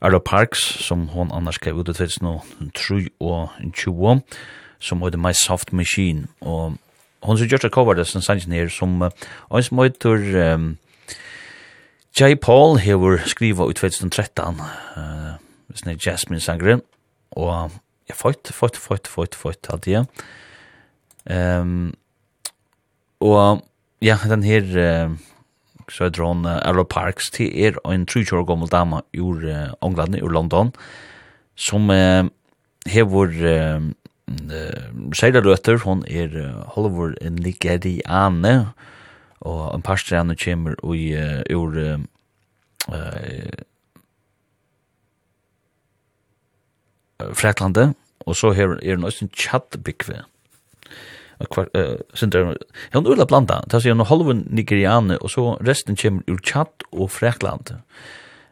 [0.02, 4.22] Ara Parks, som hon annars skrev ut i 2003 og 20,
[4.80, 6.28] som heter My Soft Machine.
[6.42, 6.76] Og
[7.26, 10.56] hon som gjør seg cover det som sangen her, som en som heter...
[10.56, 10.76] Um,
[12.16, 12.36] J.
[12.40, 14.60] Paul hever skriva i 2013,
[14.96, 15.34] uh,
[15.76, 16.80] sånne Jasmine Sangren,
[17.36, 17.74] og
[18.08, 20.06] jeg føyt, føyt, føyt, føyt, føyt, alt det.
[21.28, 21.92] Um,
[23.20, 23.66] og
[24.00, 25.12] ja, den her, uh,
[25.92, 29.76] så er dron uh, Arrow Parks, til er en 30 år gammel dama ur uh,
[29.84, 30.72] England, ur London,
[31.68, 32.24] som uh,
[32.88, 33.92] hever uh,
[34.32, 34.90] uh,
[35.20, 38.95] Seila Røtter, hon er uh, Hollywood Nigeriane, og
[39.46, 41.14] og en par strand kommer i
[41.54, 41.78] ur
[42.90, 43.64] eh
[47.34, 47.94] Fraklande,
[48.28, 50.26] og så her er det også en tjattbikve.
[52.14, 52.58] Sindar, jeg
[52.94, 57.10] har en blanda, det er en halven nigeriane, og så resten kommer ur tjatt og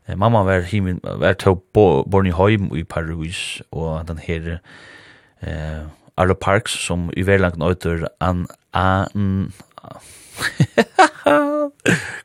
[0.07, 4.57] Eh Mamma var himin var til born i heim i Paris, og den her
[5.41, 5.83] eh,
[6.17, 9.53] Arlo Parks, som i verlangt nøyter an, an,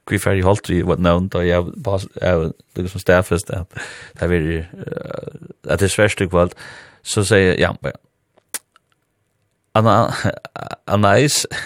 [0.09, 2.01] Kvi fer i halt vi what known då jag var
[2.75, 3.75] det som stäfest at
[4.19, 4.69] det är
[5.69, 6.55] att det är svårt kvalt
[7.03, 7.77] så säger ja
[9.73, 10.15] Anna
[10.85, 11.47] Anais.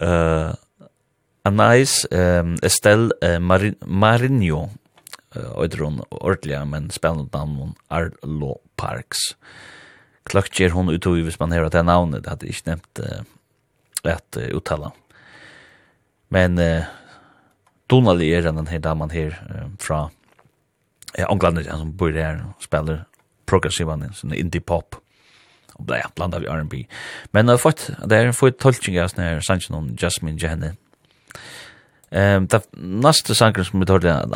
[0.00, 0.54] Eh
[1.42, 3.10] Anais ehm Estelle
[3.86, 4.68] Marinho.
[5.34, 9.18] Eh, drön ordliga men spännande namn Arlo Parks.
[9.32, 9.77] Eh
[10.28, 14.36] klöktjer hon ut och hvis man hör att det namnet hade inte nämnt uh, att
[14.36, 14.92] uh, uttala.
[16.28, 16.82] Men uh,
[17.86, 20.10] Donald är den här damen här uh, från
[21.14, 23.04] ja, England som bor där och spelar
[23.46, 24.94] progressiva in, sån indie pop
[25.72, 26.86] och bla blandad i R&B.
[27.30, 30.70] Men har fått där får fått tolkning av när Sanchez och Jasmine Jenny.
[32.10, 34.26] Ehm um, ta nästa sangen som vi hörde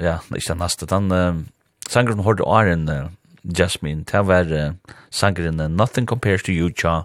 [0.00, 1.48] ja, inte nästa den um,
[1.88, 3.16] sangen som hörde Iron en
[3.48, 4.74] Jasmine, det var uh,
[5.10, 7.02] sangeren Nothing Compares to You, tja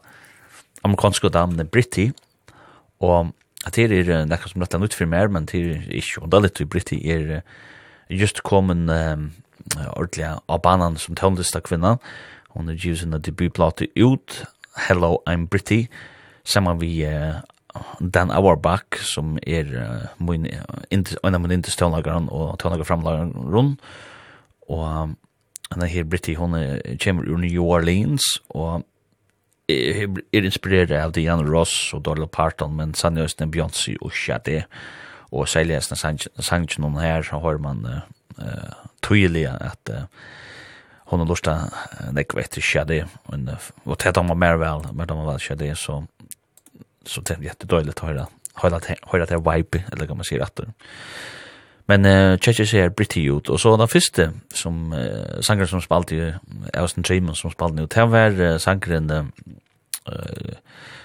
[0.83, 2.11] amerikanske damene Britti,
[2.99, 3.31] og
[3.65, 6.29] at det er uh, nekka som nøtta nytt for mer, men det er ikke om
[6.29, 7.45] det er litt til Britti er uh,
[8.11, 9.31] just kommet um,
[9.95, 11.95] ordentlig av banan som tøvnlista kvinna,
[12.53, 14.43] hun er givet sin debutplate ut,
[14.87, 15.87] Hello, I'm Britti,
[16.43, 17.39] saman vi uh,
[17.99, 23.77] Dan Auerbach, som er uh, min, uh, en av min indestøvnlageren og tøvnlager framlageren,
[24.69, 25.15] og um,
[25.71, 26.53] Anna her Britti, hon
[27.03, 28.83] kommer ur New Orleans, og
[29.69, 34.65] er inspireret av Diana Ross og Dolly Parton, men sannlig også Beyoncé og Shade,
[35.31, 35.97] og særlig også
[36.39, 40.03] sangen hon her, så har man uh, tydelig at uh,
[41.09, 43.05] hon har lyst til nekve etter Shade,
[43.85, 46.03] og tett om man mer vel, mer om man vel Shade, så
[47.05, 50.59] så det er jättedåligt att höra höra det här vibe eller kan man säga att
[51.93, 56.11] Men uh, tjekkje ser pretty ut, og så den första som, uh, sangren som spalt
[56.11, 56.33] i
[56.73, 59.25] Austin Treman som spalt ut, till var uh, sangren uh,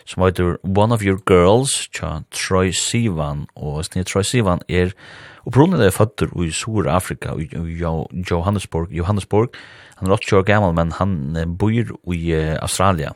[0.06, 4.94] som heter One of Your Girls, tja Troy Sivan, og snir Troy Sivan er
[5.44, 9.52] opprinnelig er føtter i Sur-Afrika, i, jo Johannesburg, Johannesburg,
[9.98, 11.70] han er 80 år gammal, men han uh, bor
[12.14, 13.12] i uh, Australia,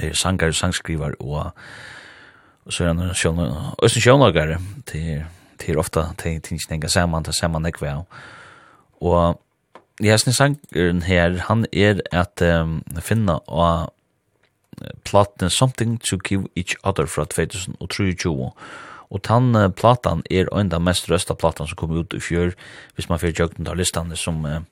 [0.00, 1.52] er sangar, sangskrivar, og,
[2.66, 4.58] og så er han sjønlager,
[4.90, 5.22] til
[5.62, 8.22] til ofta til tingene saman, til sammen ekve av.
[9.02, 9.40] Og
[10.02, 13.92] jeg synes sangeren her, han er at um, finna og
[15.04, 18.50] platen Something to Give Each Other fra 2023.
[19.12, 22.54] Og tann uh, platan er enda mest røsta platan som kom ut i fjør,
[22.94, 24.62] hvis man fyrir jøgnet av listane som, uh,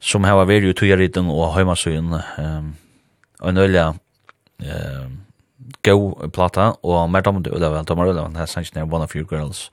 [0.00, 2.16] som hava veri i tujariten og heimasøyen.
[2.38, 2.74] Um,
[3.40, 5.20] og en øyla um,
[5.84, 9.28] go plata, og mer damer til vel damer Ullavel, her sannsyn er One of Your
[9.28, 9.70] Girls.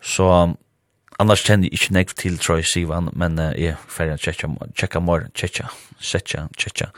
[0.00, 0.54] Så
[1.18, 5.26] annars kjenner jeg ikke nekv til Troy Sivan, men uh, jeg får tjekka tjekka mor,
[5.34, 5.66] tjekka,
[5.98, 6.90] tjekka, tjekka.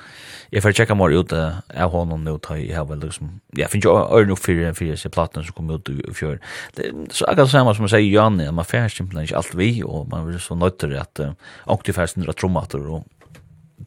[0.52, 3.72] Jeg får tjekka mer ut uh, av honom nå, ta jeg har vel liksom, jeg
[3.72, 6.36] finner jo øyne opp fyrir, fyrir seg platen som kom ut i fjør.
[6.76, 10.10] Så akkurat det samme som jeg sier Janne, man får simpelthen ikke alt vi, og
[10.12, 11.32] man blir så nøytter at uh,
[11.72, 13.08] ångtig færsen drar trommater og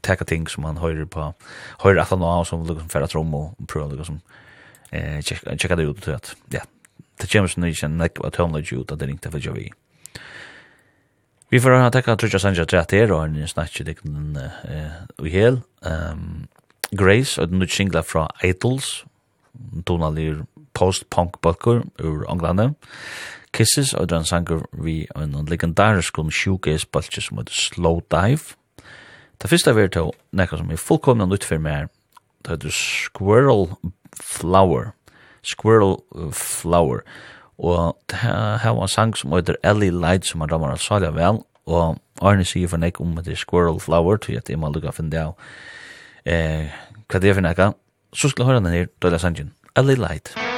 [0.01, 1.33] tacka ting som man hører på
[1.83, 4.21] hører att han har som liksom för att rum och prova liksom
[4.91, 6.61] eh checka checka det ut så att ja
[7.21, 9.71] det känns nu inte nek vad hon lägger ut att det inte för vi
[11.49, 15.61] vi får ha tacka Trisha Sanja Trater och en snack det kan eh vi hel.
[15.85, 16.47] Ehm
[16.97, 19.05] Grace og den nye singla fra Idols
[19.85, 22.73] tonalir post-punk bøkker ur Anglande
[23.53, 28.55] Kisses og den sanger vi en legendarisk om shoegaze bølge som heter Slow Dive.
[29.41, 31.89] Det første er til nekka som er fullkomna nytt for meg,
[32.43, 33.69] det heter Squirrel
[34.19, 34.91] Flower.
[35.43, 35.97] Squirrel
[36.31, 37.03] Flower.
[37.57, 41.11] Og det her var en sang som heter Ellie Light, som er damer av Salja
[41.15, 44.71] vel, og Arne sier for nek om det er Squirrel Flower, til at jeg må
[44.73, 45.35] lukka finne det av
[46.25, 46.73] eh,
[47.07, 47.71] hva det er for nekka.
[48.13, 50.33] Så skal jeg høre den her, Døyla Sanjin, Ellie Light.
[50.33, 50.52] Ellie Light.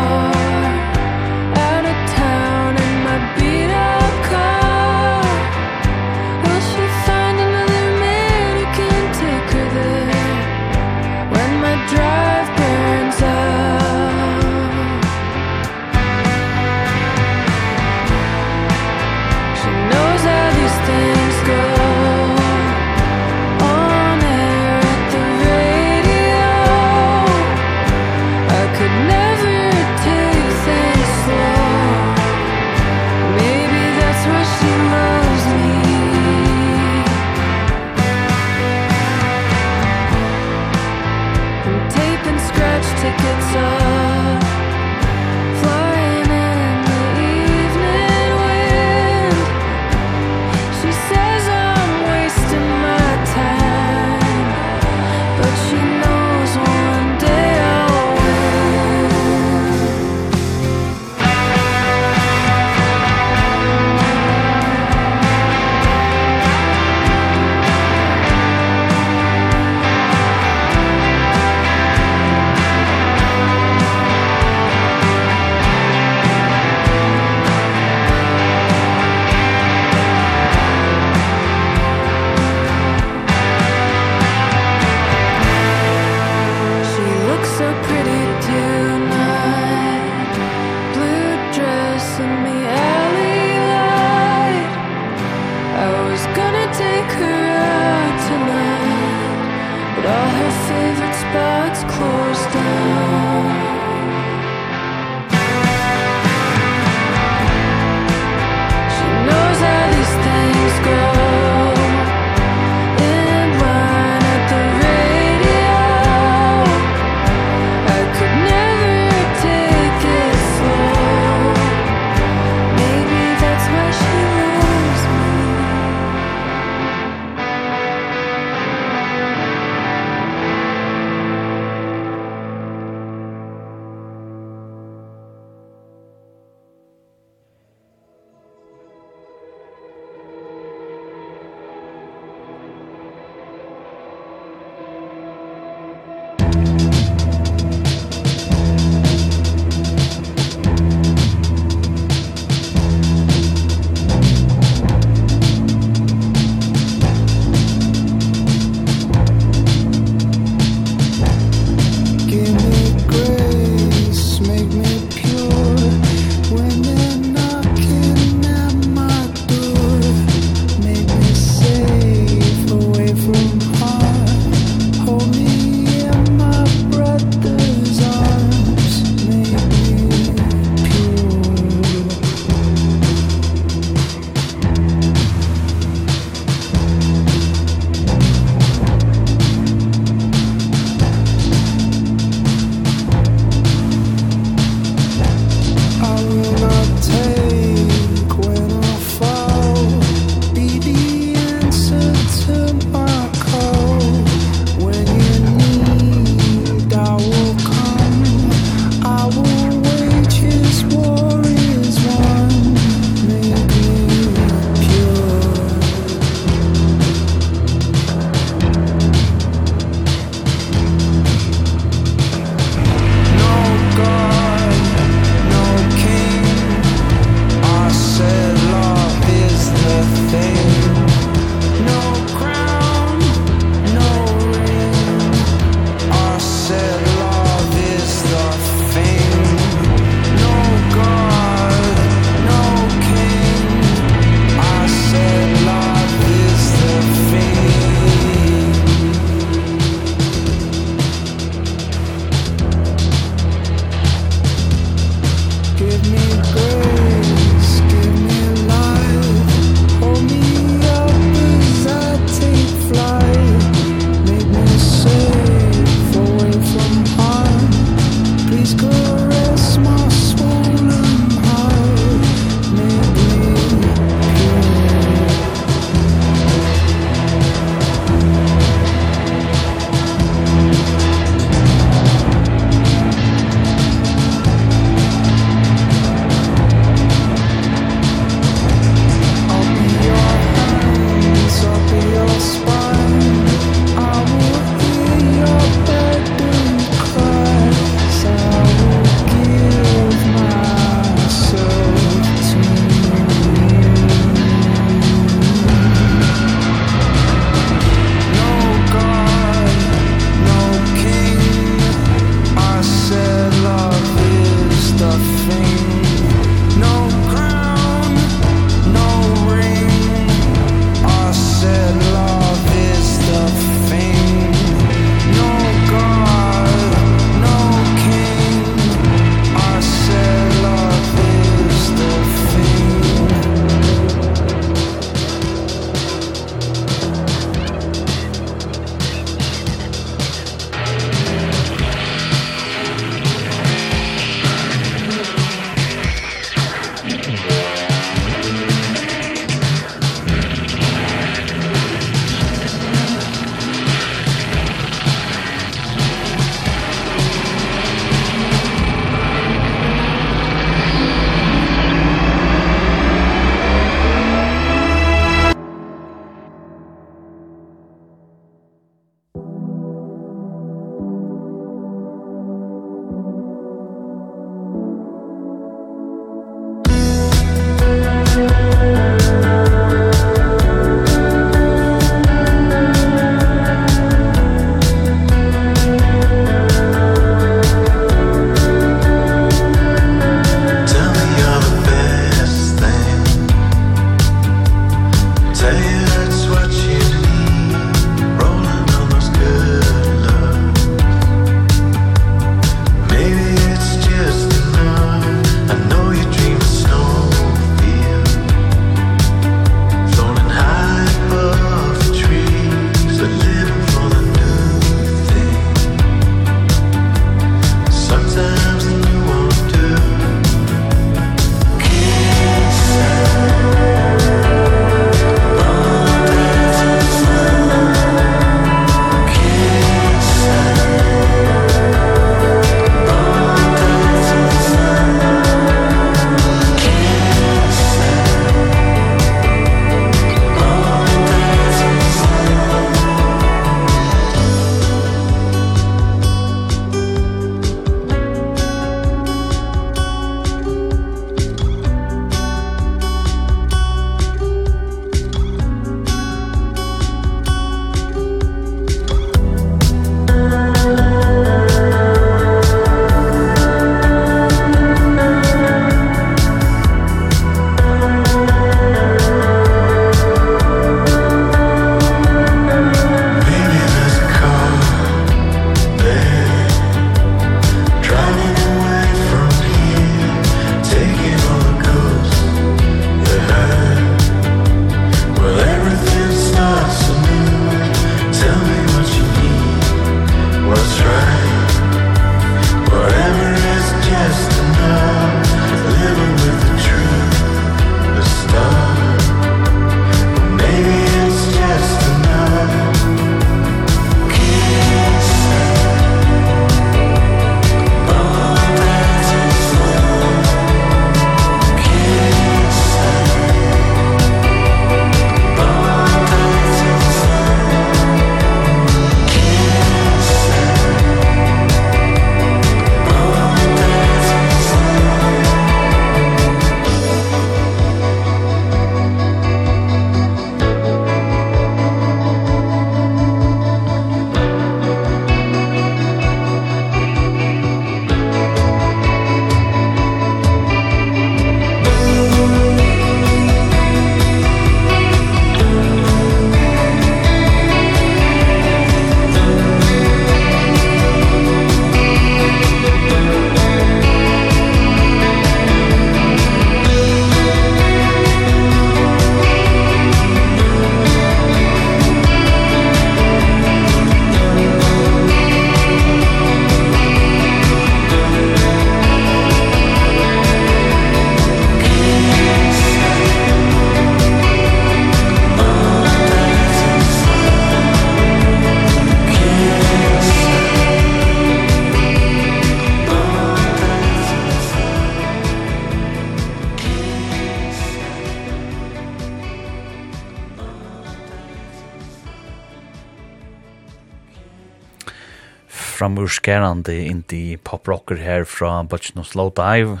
[596.12, 600.00] framur skærande indie poprocker her fra Butchnum Slow Dive.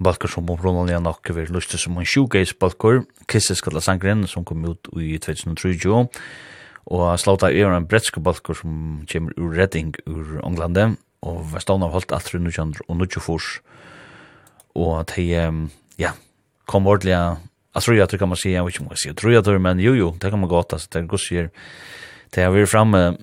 [0.00, 3.02] Balkar som om Ronald Jan Akke vil lyste som en shoegaze balkar.
[3.28, 6.08] Kisses kalla sangren som kom ut i 2003.
[6.86, 11.82] Og Slow Dive er en bretske balkar som kommer ur Redding ur Englande, Og Vestavn
[11.82, 13.60] har holdt alt rundt 1900 og 1924.
[14.74, 16.10] Og de, ja,
[16.66, 17.36] kom ordentlig
[17.74, 19.58] Jag tror jag kan man ser, jag vet inte om jag ser, tror jag tror,
[19.58, 21.50] men jo, jo, det kan man gata, så det går sig.
[22.30, 23.16] Det har vi framme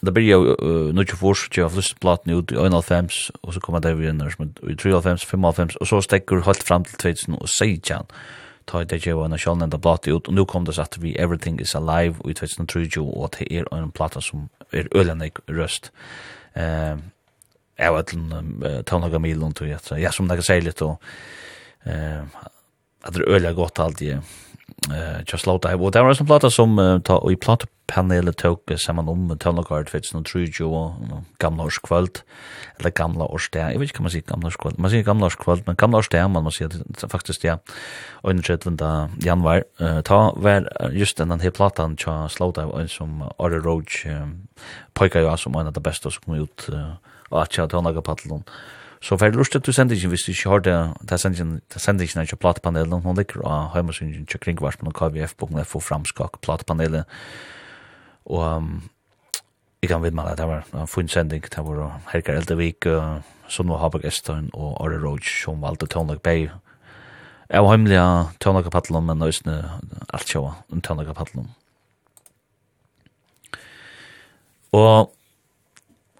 [0.00, 3.10] Da blir jo uh, nu ikke fors, jeg har flyst platen ut i 1,5,
[3.42, 6.98] og så kommer det vi inn i 3,5, 5,5, og så stekker helt fram til
[7.02, 8.08] 2016,
[8.66, 11.14] ta i det jo en sjålen enda platen ut, og nå kom det satt vi
[11.18, 15.90] Everything is Alive i 2003, og det er en plata som er ølendig røst.
[16.54, 16.96] Eh,
[17.78, 21.02] jeg vet ikke, ta noen milen, jeg som det kan si litt, og
[21.84, 22.22] eh,
[23.02, 24.34] at det er ølendig godt alltid,
[24.90, 25.80] uh, Just Low Dive.
[25.82, 29.90] Og det var en plata som uh, ta, og i platapanelet tok saman om Tøvnagard,
[29.92, 30.70] vet du, tror jo
[31.42, 32.22] gamla års kvöld
[32.78, 35.04] eller gamla års årsdag, jeg vet ikke hva man sier gamla års kvöld man sier
[35.06, 36.66] gamla års kvöld men gamla års årsdag, man må si
[37.08, 37.58] faktisk, ja,
[38.24, 38.80] 31.
[39.24, 44.48] januar, uh, ta var just den her platan tja Slow Dive, som Ari Roach, um,
[44.94, 46.96] poika jo som en av det beste som kom ut, uh,
[47.30, 48.44] og atja Tøvnagard-paddelen,
[49.02, 52.04] Så för lust att du sänder ju visst du har det där sänder det sänder
[52.04, 55.64] ju inte platepanelen, hon ligger och hemma syns ju kring vars på KVF på när
[55.64, 57.04] får fram skak plattpanelen.
[58.24, 58.62] Och
[59.88, 63.18] kan vid mig det var en fin sending, det var Helga Eldevik uh,
[63.58, 66.48] var Haberg Eston og Arne Roach som valgte Tonlock Bay.
[67.50, 69.80] Jeg var hemliga Tonlock Patlon men nøysene
[70.14, 71.50] alt så en Tonlock Patlon.
[74.72, 75.10] Og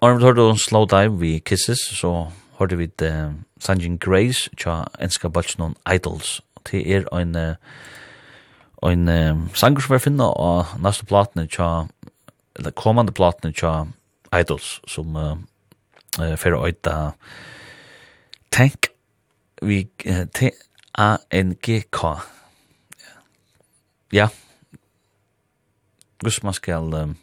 [0.01, 2.27] Arnold Hurdo Slow Dive vi Kisses, så
[2.63, 6.41] hørte vi uh, Sanjin Grace tja enska balsnon Idols.
[6.71, 7.35] Det er ein
[8.83, 11.87] ein uh, sanger som vi finner av næste platene tja
[12.55, 13.85] eller kommande platene tja
[14.39, 15.37] Idols som uh,
[16.19, 17.11] uh, fyrir øyta
[18.51, 18.87] Tank
[19.61, 21.99] vi uh, T-A-N-G-K
[24.13, 24.27] ja.
[26.23, 27.17] Gus man skal um,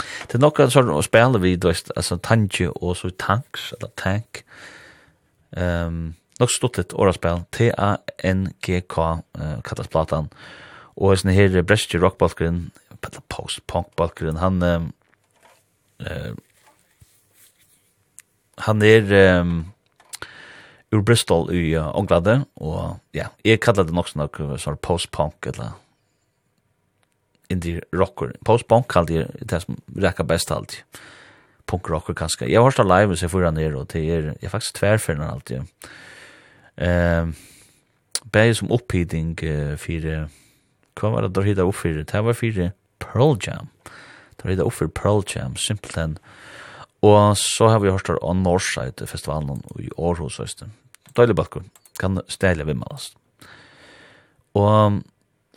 [0.00, 3.90] det er nokka sånn å spela vi, du veist, altså tanki og så tanks, eller
[4.00, 4.44] tank,
[5.56, 10.30] Ehm nok stuttligt oraspel T A N G K uh, kallas platan.
[10.96, 12.70] Og sånn her Bresti rockbalkeren,
[13.28, 14.62] post punk balkeren, han
[16.00, 16.32] eh
[18.60, 19.06] han er
[19.40, 19.72] um,
[20.92, 24.26] ur Bristol i uh, Ånglade, og ja, jeg kallar det nok sånn
[24.60, 25.76] sånn post-punk, eller
[27.48, 28.32] indie rocker.
[28.44, 31.00] Post-punk kallar det det som rækker best alltid
[31.70, 32.48] punkrocker kanske.
[32.50, 35.62] Jag har stått live så jeg får ned og til jag faktiskt er alltid.
[36.76, 37.34] Ehm
[38.32, 40.28] bäj som uppheating uh, för
[41.00, 43.68] hva var det då hittet upp för Det var för Pearl Jam.
[44.36, 46.18] Det var upp för Pearl Jam, simpelthen.
[47.02, 50.68] Og så har vi hørt av Northside festivalen i Aarhus, høyeste.
[51.16, 51.62] Døylig bakker,
[51.98, 52.88] kan ställa vi med
[54.52, 54.92] Och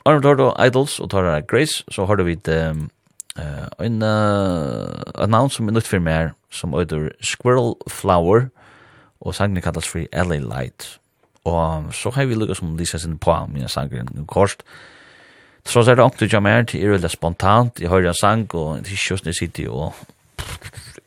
[0.06, 2.90] Arnold Hørdo, Idols, og tar Grace, så har du vidt um,
[3.40, 8.50] Uh, en uh, navn som er nytt for meg, som øyder Squirrel Flower,
[9.22, 11.00] og sangen kallas for LA Light.
[11.44, 14.64] Og så har vi lukket som Lisa sin på mine sanger en kort.
[15.66, 17.80] Så er det ångte jeg mer til er veldig spontant.
[17.80, 19.94] Jeg hører en sang, og det er just når jeg sitter og,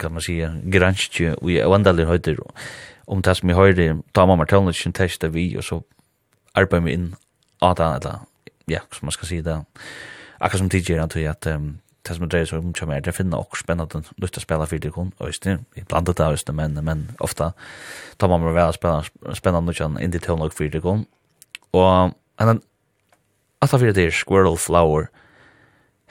[0.01, 0.41] kan man si,
[0.72, 2.37] granskje, og jeg vandalig høyder.
[3.07, 5.81] Om det som jeg hører, ta mamma tøvnlig, sin testa vi, og så
[6.55, 7.14] arbeider vi inn,
[7.62, 8.27] at det, eller,
[8.68, 9.61] ja, som man skal si det.
[10.41, 13.14] Akkurat som tidligere, antar jeg at, um, det som dreier seg om kjem er, det
[13.16, 16.54] finner også spennende lyst til å spille fire kun, og øyne, i blandet av øyne,
[16.54, 17.50] men, men ofte
[18.18, 21.07] tar man med å være spennende, spennende kjønn inn til tøvn og fire kun.
[21.76, 22.61] Og en
[23.62, 25.09] at av fire til Squirrel Flower,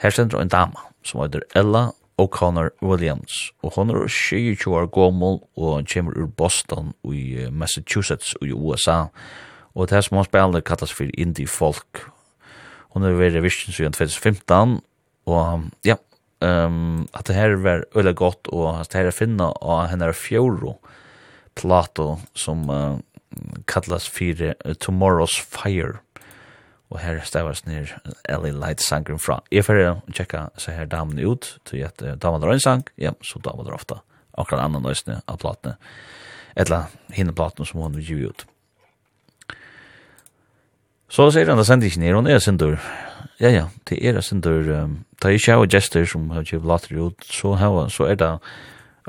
[0.02, 5.40] her stender en dama som heter Ella O'Connor Williams, og hun er 22 år gammel
[5.56, 9.06] og kommer ur Boston i Massachusetts i USA,
[9.74, 12.10] og det som hun spiller kallas for indie folk.
[12.90, 14.80] Hon er vært i siden 2015,
[15.26, 15.96] Og ja,
[16.40, 20.12] um, at det her var øyla godt, og at det her er finna av henne
[20.14, 20.76] fjoro
[21.56, 22.98] plato som uh,
[23.66, 25.98] kallas fyrir uh, Tomorrow's Fire.
[26.90, 27.90] Og her stavas nir
[28.30, 29.40] Ellie Light sangren fra.
[29.50, 32.86] Jeg får å tjekka seg her damen ut, til at uh, damen drar en sang,
[33.00, 34.02] ja, så damen drar ofta
[34.36, 35.78] akkurat annan nøysene av platene,
[36.60, 38.44] etla hinne platene som hun vil gi ut.
[41.08, 42.76] Så sier han, da sender ikke ned, hun er sindur,
[43.36, 44.88] Ja, ja, det er sin der,
[45.20, 48.30] da jeg sjau gester som har kjøp later ut, så hava, så er det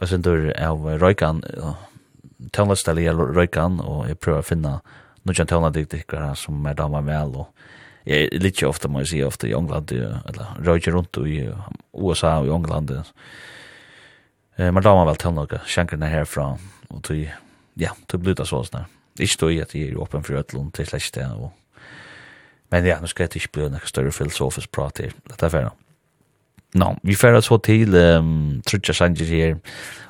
[0.09, 1.39] sin der av røykan,
[2.51, 4.73] tøvnlastalli er røykan, og jeg prøver å finne
[5.23, 7.47] noen tøvnladiktikere som er damer vel, og
[8.07, 11.45] jeg er litt ofte, må jeg si, ofte i England, eller røyker rundt i
[11.93, 16.49] USA og i England, eh, men damer vel tøvnlaga, sjankerne herfra,
[16.91, 17.29] og till
[17.79, 18.87] ja, tøy bluta sånn,
[19.17, 21.51] Ikke tøy at jeg er åpen for øtlund til det og
[22.71, 25.11] Men ja, nu ska jag inte bli några större filosofisk prat här.
[25.23, 25.73] Det är färdigt.
[26.73, 29.57] Nå, vi färdas så till um, Trudja Sanger här.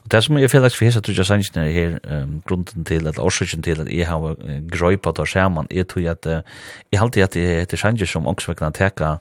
[0.04, 3.64] Og det som jeg føler for hese Trudja Sanger her, um, grunden til, eller årsaken
[3.64, 6.42] til at jeg har uh, grøypa der sammen, er tog at uh,
[6.92, 9.12] jeg alltid at det heter Sanger som også kan teka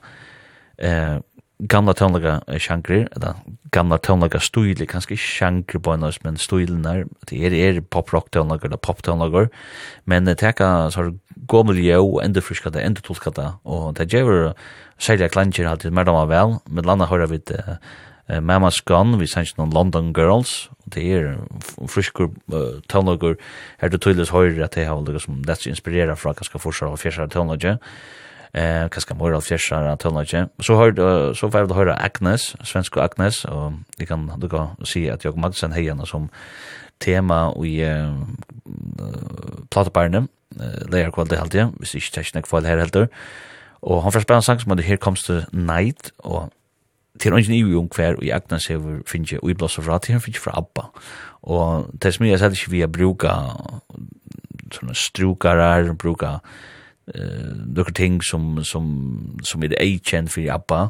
[0.83, 1.21] uh,
[1.59, 3.33] gamla tónleika sjankrir, eller
[3.73, 8.29] gamla tónleika stuili kanskje ikke sjankrir på ennast, men stuilen er, det er, er pop-rock
[8.31, 9.49] tónleikar, eller pop tónleikar,
[10.05, 11.09] men teka så
[11.49, 14.53] gomul jo, enda friska det, enda tolka det, og det gjør
[15.01, 17.77] særlig klanger alltid mer dama vel, med landa høyra vid uh,
[18.37, 21.33] Mama's Gone, vi sanns noen London Girls, og det er
[21.89, 23.39] friskur uh, tónleikar,
[23.81, 27.01] her du tydelis høyre at det har lukka som lett inspirera fra ganske forsvar og
[27.01, 27.81] fjersar tónleikar,
[28.57, 32.55] eh kanske mer av fjärsar att hålla inte så hör så får du höra Agnes
[32.63, 36.29] svenska Agnes och det kan du kan se att jag Magnusen hejarna som
[36.99, 38.17] tema i eh,
[39.69, 40.27] plattbarnen
[40.59, 41.65] eh, lejer kväll det alltid.
[41.79, 43.09] Hvis ikke teksten kväll här helt
[43.79, 46.11] och han förspelar en sång som heter Here Comes the Night.
[46.17, 46.49] Och
[47.19, 50.05] til ungen i ung kvar og i Agnes hever finnje og i blås og rat
[50.05, 50.89] her finnje fra Abba
[51.41, 53.33] og det som jeg sier ikke vi har bruka
[54.73, 56.39] sånne strukarar, bruka
[57.13, 60.89] eh några ting som som som är det agent för Abba.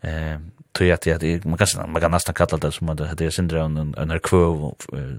[0.00, 0.38] Eh
[0.72, 3.76] tror att det man kan man kan nästan kalla det som att det är syndrom
[3.76, 4.70] en en kvö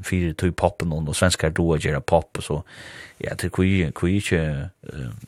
[0.04, 2.64] för två poppen och svenska då att göra pop så
[3.18, 4.70] ja det kui kui inte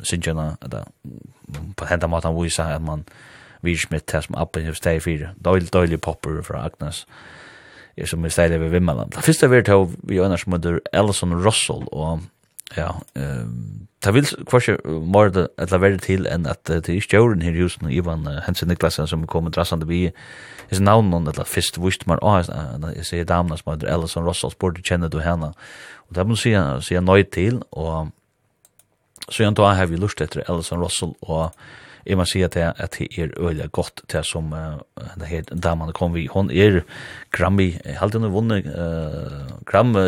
[0.04, 0.84] syndjana där
[1.76, 3.04] på hända mat han visar att man
[3.62, 7.08] vi smitt test med upp just hus där för dålig dålig popper för Agnes
[7.96, 9.12] är som är ställe vid Vimmerland.
[9.16, 12.20] Det första vi tar vi annars med Ellison Russell och
[12.78, 17.44] Ja, ehm ta vil kvarse mer det at vera til enn at det er stjórin
[17.46, 20.10] her justen Ivan Hansen Niklasen som kom og drassande bi
[20.72, 22.44] is navn non at fyrst vist mar ah
[22.96, 25.54] jeg ser damna som heter Ellison Russell Sport kjenner du henne.
[26.10, 28.12] Og det må sia sia nøy til og
[29.30, 31.52] så han då har vi lust etter Ellison Russell og
[32.06, 34.80] jeg må si at det, at det er øyelig godt til som uh,
[35.20, 36.28] det her damen kom vi.
[36.32, 36.82] Hon er
[37.32, 40.04] Grammy, halte hun vunnet uh, Grammy,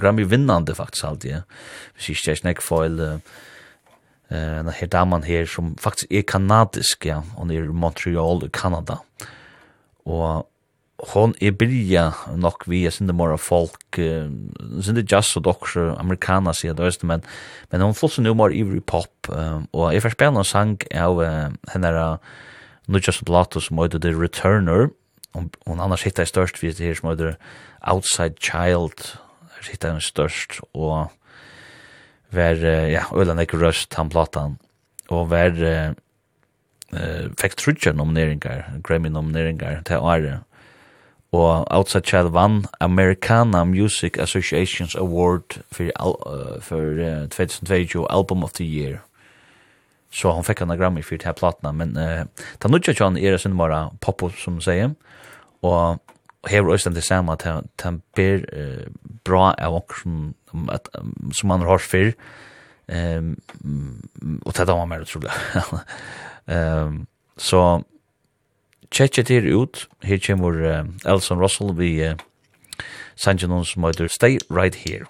[0.00, 1.30] Grammy vinnande faktisk alltid.
[1.30, 1.40] Ja.
[1.94, 3.18] Hvis ikke jeg snakker for uh,
[4.28, 8.98] den her damen her som faktisk er kanadisk, ja, hun er i Montreal, Kanada.
[10.04, 10.48] Og
[10.98, 14.26] hon er byrja nok vi er sinde mora folk uh,
[14.82, 17.22] sinde jazz og dokker amerikana sier det øyste men,
[17.70, 21.54] men hon flott nu mora ivrig pop um, og jeg først spennende sang av uh,
[21.72, 22.16] henne uh,
[22.88, 24.88] Nudja Sublato som heter The Returner.
[25.36, 27.36] Og hon annars hittar jeg størst vi det her som heter
[27.84, 29.04] Outside Child
[29.58, 31.12] her hittar jeg størst og
[32.34, 34.58] ver uh, ja, Øyland Nek Røst han platan
[35.12, 35.94] og ver uh,
[36.96, 40.47] uh, fikk trutja nomineringar Grammy nomineringar til året
[41.32, 48.52] og Outside Child vann Americana Music Association's Award for, uh, for uh, 2022 Album of
[48.52, 49.02] the Year.
[50.10, 52.24] Så han fikk en Grammy for det her platna, men uh,
[52.60, 54.94] ta nudja tjan er sin bara pop-up som sier,
[55.62, 56.00] og
[56.48, 57.44] hever også det samme at
[57.84, 58.88] han ber uh,
[59.24, 60.32] bra av okkur
[61.36, 62.10] som han har hørt før,
[62.88, 63.36] um,
[64.46, 65.30] og det var mer utrolig.
[66.48, 67.04] um,
[67.36, 67.84] så so,
[68.90, 72.16] Tjekkje til ut, her kommer uh, Elson Russell vi uh,
[73.16, 75.04] Sanjanon som heter Stay Right Here.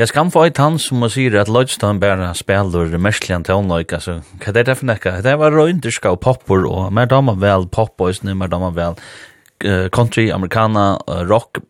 [0.00, 4.54] Jeg skal få et han som sier at Lloydstown bare spiller mersklian tånløyka, så hva
[4.54, 5.18] er det for nekka?
[5.26, 8.96] Det var røynderska og popper, og mer damer vel popboys, mer damer vel
[9.92, 10.94] country, amerikana,
[11.28, 11.60] rock,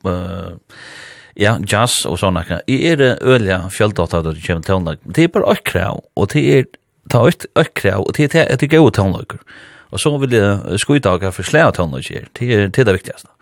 [1.34, 2.60] ja, jazz og sånn nekka.
[2.70, 5.10] I er øyla fjöldått av det kjem tånløyka.
[5.10, 6.68] Det er bare økkrav, og det er
[7.10, 9.42] ta økkrav, og det er gode tånløyker.
[9.90, 13.34] Og så vil jeg skuita av hva for slea tånløyker, det er det viktigaste.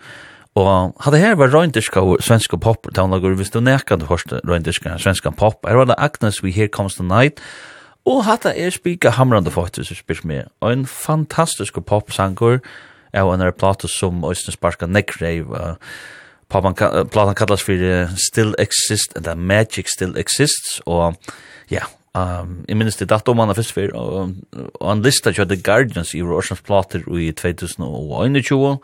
[0.58, 4.96] Og hadde her var røyndirska og svenska pop, taunlagur, hvis du nekka du hørste røyndirska
[4.96, 7.38] og svenska pop, er var det Agnes We Here Comes the Night,
[8.06, 12.58] og hadde er spika hamrande faktisk, spyrs meg, og en fantastisk pop-sangur,
[13.14, 15.54] av en er plate som Øystein Sparka Nekreiv,
[16.48, 16.74] Papan,
[17.12, 21.14] platan kallas fyrir Still Exist, and the Magic Still Exists, og
[21.70, 21.84] ja,
[22.16, 24.34] um, jeg minnes det datt om han fyrst fyrir, og,
[24.80, 28.78] og han lista kjøy The Guardians i Rorschans plater i 2021,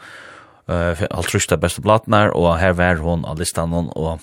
[0.70, 4.22] uh, alt trusta beste platnar, og her var hon av listan hon, og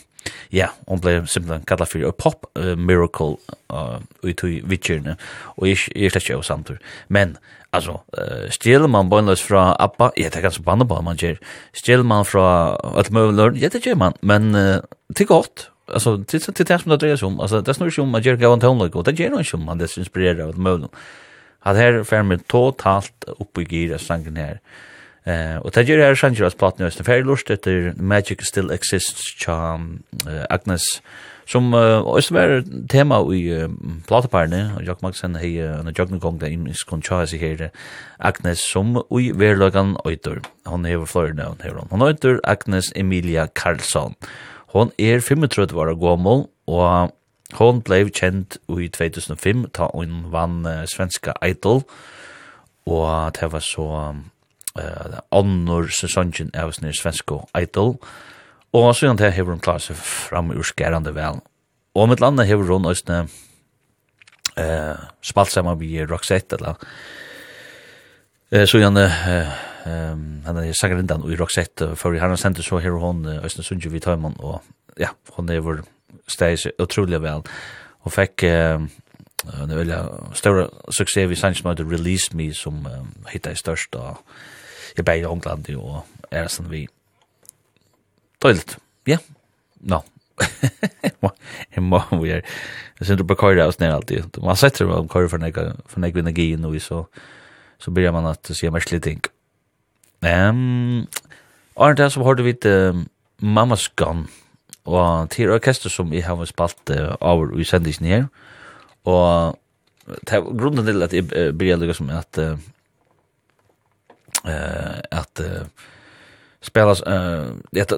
[0.54, 3.38] ja, hon ble simpelthen kallet fyrir a pop uh, miracle
[3.74, 5.18] uh, ut i vitsjerne,
[5.58, 6.80] og jeg, jeg slett ikke av samtur.
[7.10, 7.36] Men,
[7.74, 11.42] altså, uh, stjeler man bøgnløs fra Abba, jeg er ganske banne på man gjør,
[11.78, 16.46] stjeler man fra Altmøvløren, jeg tar ikke man, men uh, det er godt, alltså det
[16.46, 18.62] det det som det dreier seg om altså det snurrer seg om at Jerka Van
[18.64, 20.88] Tonløk og det gjør han ikke om han det inspirerer av mølen
[21.66, 24.62] at her fer med totalt oppe i gira sangen her.
[25.24, 29.22] Eh och det gör jag sjunger att plattan är för lust efter Magic Still Exists
[29.46, 30.04] charm
[30.50, 30.82] Agnes
[31.46, 33.68] som är var tema i
[34.08, 37.72] plattaparne och jag Maxen hej en jogging gång där i Conchasi här
[38.18, 42.02] Agnes som i verlagan åter hon är flöjden hon här hon.
[42.02, 44.14] Åter Agnes Emilia Karlsson.
[44.68, 47.12] Hon är 35 år gammal och
[47.54, 51.82] hon blev känd i 2005 ta hon vann svenska idol.
[52.84, 54.16] Och det var så
[54.80, 57.98] uh, annor sesongen av sin svensko idol,
[58.74, 61.42] og så gjerne hever hun klarer seg fram ur skærande vel.
[61.96, 63.26] Og mitt landa hever hun også
[64.60, 66.80] uh, spalt sammen med Roxette, eller
[68.52, 69.48] Eh så han eh
[70.46, 74.34] han är sagrindan i Roxette för han sent så här hon Östen Sundje vid Timon
[74.34, 74.62] och
[74.98, 75.84] ja hon är vår
[76.40, 76.58] vel.
[76.78, 77.42] otroligt väl
[78.04, 78.82] och fick eh
[79.44, 79.96] er veldig
[80.34, 82.88] stor succé vi sanns med release me som
[83.28, 84.18] hittar störst då
[84.98, 86.88] i Bergen og England og er sånn vi
[88.42, 89.20] Tøylet, ja,
[89.86, 90.00] no.
[90.42, 92.42] Jeg må, vi er,
[92.98, 94.40] jeg synes du på køyre oss ned alltid.
[94.42, 97.04] Man setter om køyre for nek for nek energi nå, så,
[97.78, 99.22] så blir man at sier merkelige ting.
[100.26, 101.08] Um,
[101.78, 103.06] Arne, det som hørte vi til
[103.42, 104.28] Mammas Gun,
[104.86, 108.28] og til orkester som jeg har spalt uh, over i sendisen her,
[109.06, 109.58] og
[110.34, 112.58] grunnen til at jeg blir liksom at uh,
[114.46, 115.62] eh att uh,
[116.62, 117.92] spelas eh det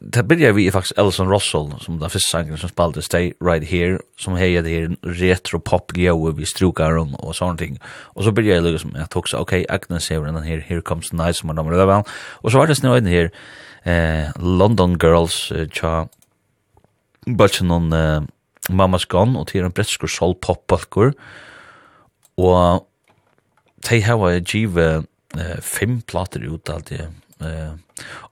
[0.00, 3.98] det börjar vi faktiskt Elson Russell som den första sångaren som spelade Stay Right Here
[4.18, 7.78] som hejade här retro pop glow vi strukar om och sånt ting.
[7.84, 10.80] Och så börjar jag liksom jag tog så okej okay, Agnes här den här here
[10.80, 12.02] comes nice som nummer där väl
[12.42, 13.30] och så var det snö in här
[13.82, 16.08] eh London Girls uh, cha
[17.26, 18.22] but on uh,
[18.68, 21.12] Mama's Gone och till en brittisk soul pop balkor
[22.34, 22.86] och
[23.82, 25.02] they have a give
[25.38, 27.08] eh, fem plater ut alt det.
[27.40, 27.72] Eh,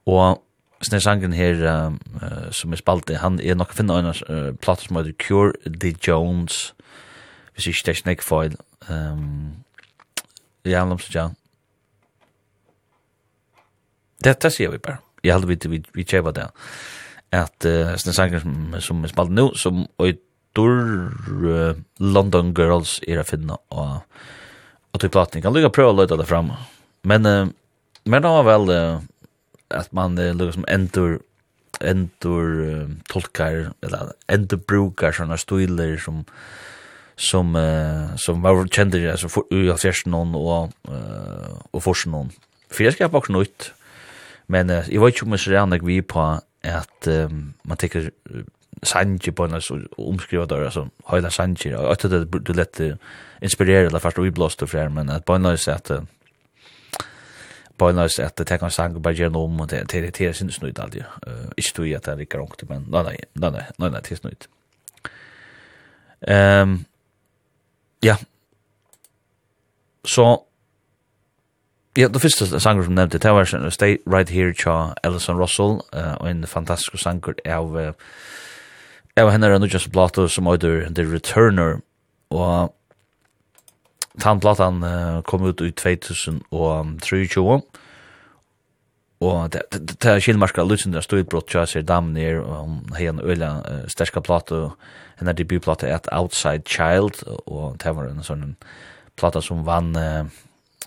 [0.07, 0.45] og
[0.79, 1.95] Snær sangen her eh,
[2.55, 6.69] som er spalte, han er nok finna en uh, plater som heter Cure the Jones,
[7.55, 8.55] hvis ikke det er snakk feil.
[8.87, 9.65] Um,
[10.63, 11.33] ja, han lomst, ja.
[14.23, 15.03] Det, det sier vi bare.
[15.25, 16.47] Jeg heldig vi, vi, vi kjeva det.
[17.35, 20.15] At uh, sånne sangen som, som er spalte nå, som er
[20.63, 23.99] uh, London Girls er å finne og
[24.89, 25.45] og til platning.
[25.45, 26.27] Kan du ikke prøve å løyta det?
[27.03, 27.49] Men uh,
[28.05, 29.01] men det var väl uh,
[29.69, 31.19] att man uh, liksom endur
[31.81, 36.25] endur uh, tolkar eller endur brukar såna stilar som
[37.17, 42.31] som uh, som var kända alltså för i fjärsen och uh, och forsen någon.
[42.71, 43.73] Fjärskap också nytt.
[44.47, 48.11] Men uh, jag vet ju om jag ser vi på att um, man tycker
[48.83, 52.81] sanje på en så omskriva det alltså hela sanje och att det du lätt
[53.41, 55.91] inspirerad eller fast oblåst för men att på något sätt
[57.79, 60.21] på en løs at det kan sang bare gjør noe om og det er det
[60.21, 61.05] er sin snudd aldri.
[61.57, 64.19] Ikke tog at det er ikke rongt, men nei, nei, nei, nei, nei, nei til
[64.19, 64.49] snudd.
[66.29, 66.85] Um,
[68.03, 68.17] ja.
[70.05, 70.25] Så,
[71.97, 76.31] ja, det første sanger som nevnte, det var Stay Right Here tja Ellison Russell, og
[76.31, 77.77] en fantastisk sanger av,
[79.17, 81.81] av henne er nødvendig som som heter The Returner,
[82.31, 82.75] og
[84.21, 87.61] Tandplatan uh, kom ut i 2023,
[89.21, 92.59] og det, det, det er Kjellmarska lutsen der stod brott tja seg dam nir og
[92.61, 94.69] hun hei en øyla uh, sterska plate
[95.19, 98.53] henne debutplate et Outside Child og det var en sånn
[99.19, 100.31] plata som vann uh,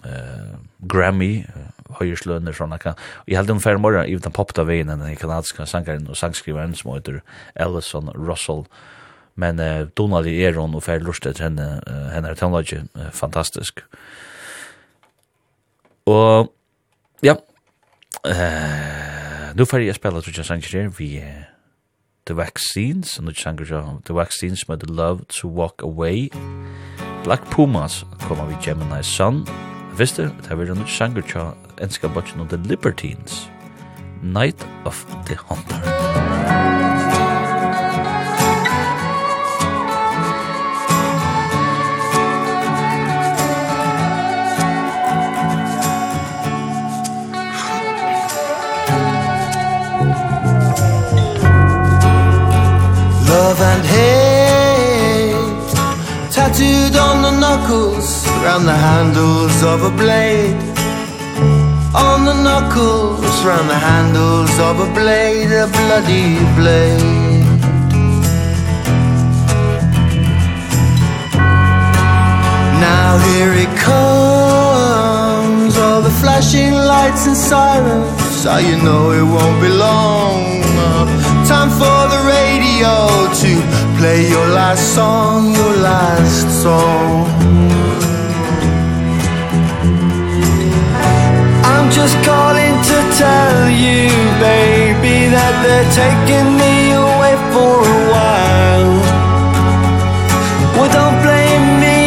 [0.05, 0.55] uh,
[0.87, 1.67] Grammy uh,
[1.99, 5.67] høyerslønner sånn akka og jeg held om færre morgen i den popta veien den kanadiska
[5.67, 7.19] sangaren og sangskriveren som heter
[7.59, 8.63] Ellison Russell
[9.35, 11.67] men uh, Donald i Eron og fer lust etter henne,
[12.13, 12.83] henne er tannlodge,
[13.15, 13.85] fantastisk.
[16.05, 16.51] Og,
[17.23, 17.35] ja,
[18.25, 21.43] eh, nu får jeg spela Trudja Sanger her, vi eh,
[22.25, 26.29] The Vaccines, og nu sanger jeg The Vaccines med The Love to Walk Away,
[27.23, 29.47] Black Pumas kommer vi Gemini Sun,
[29.97, 33.49] Visste, det har vært en sanger til enska bøtjen The Libertines,
[34.23, 36.00] Night of the Hunter.
[53.41, 55.41] love and hate.
[56.35, 58.09] Tattooed on the knuckles
[58.43, 60.57] Round the handles of a blade.
[62.07, 67.45] On the knuckles Round the handles of a blade A bloody blade.
[72.87, 78.21] Now here it comes All the flashing lights and sirens.
[78.43, 80.60] So you know it won't be long?
[81.51, 82.93] time for the radio
[83.43, 83.51] to
[83.99, 87.27] play your last song your last song.
[91.71, 94.07] I'm just calling to tell you
[94.39, 96.75] baby that they're taking me
[97.05, 98.93] away for a while.
[100.75, 101.99] Well don't blame me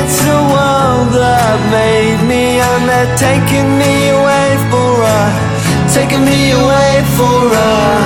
[0.00, 2.44] it's the world that made me.
[2.68, 5.20] And they're taking me away for a
[5.98, 8.01] taking me away for a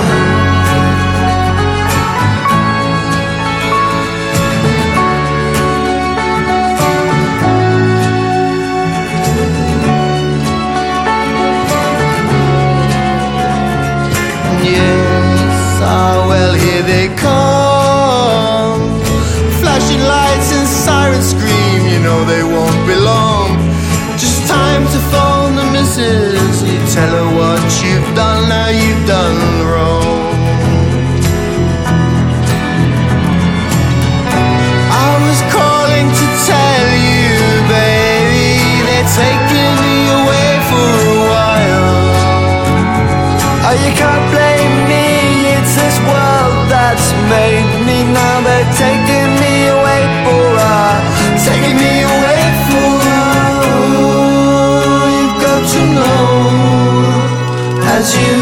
[57.96, 58.36] as you.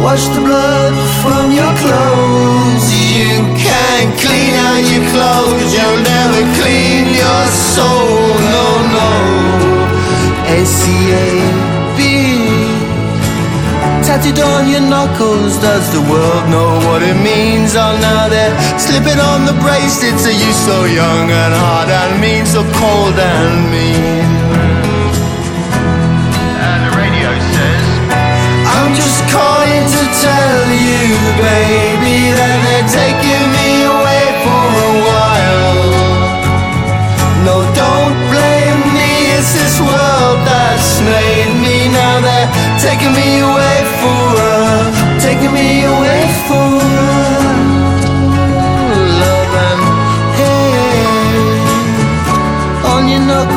[0.00, 2.86] Wash the blood from your clothes.
[3.12, 5.68] You can't clean out your clothes.
[5.76, 7.44] You'll never clean your
[7.76, 8.32] soul.
[8.54, 8.66] No,
[8.96, 9.10] no.
[10.46, 12.00] S-E-A-B
[14.06, 17.74] Tattooed on your knuckles Does the world know what it means?
[17.74, 20.24] Oh, now they're slipping on the bracelets.
[20.24, 22.46] Are you so young and hard and mean?
[22.46, 24.35] So cold and mean.
[31.38, 35.78] baby That they're taking me away for a while.
[37.46, 41.76] No, don't blame me It's this world that's made me.
[41.94, 42.50] Now they're
[42.82, 44.90] taking me away for a
[45.22, 47.06] Taking me away for a
[49.22, 49.82] Love and
[50.38, 51.56] hey
[52.92, 53.55] On your knuckles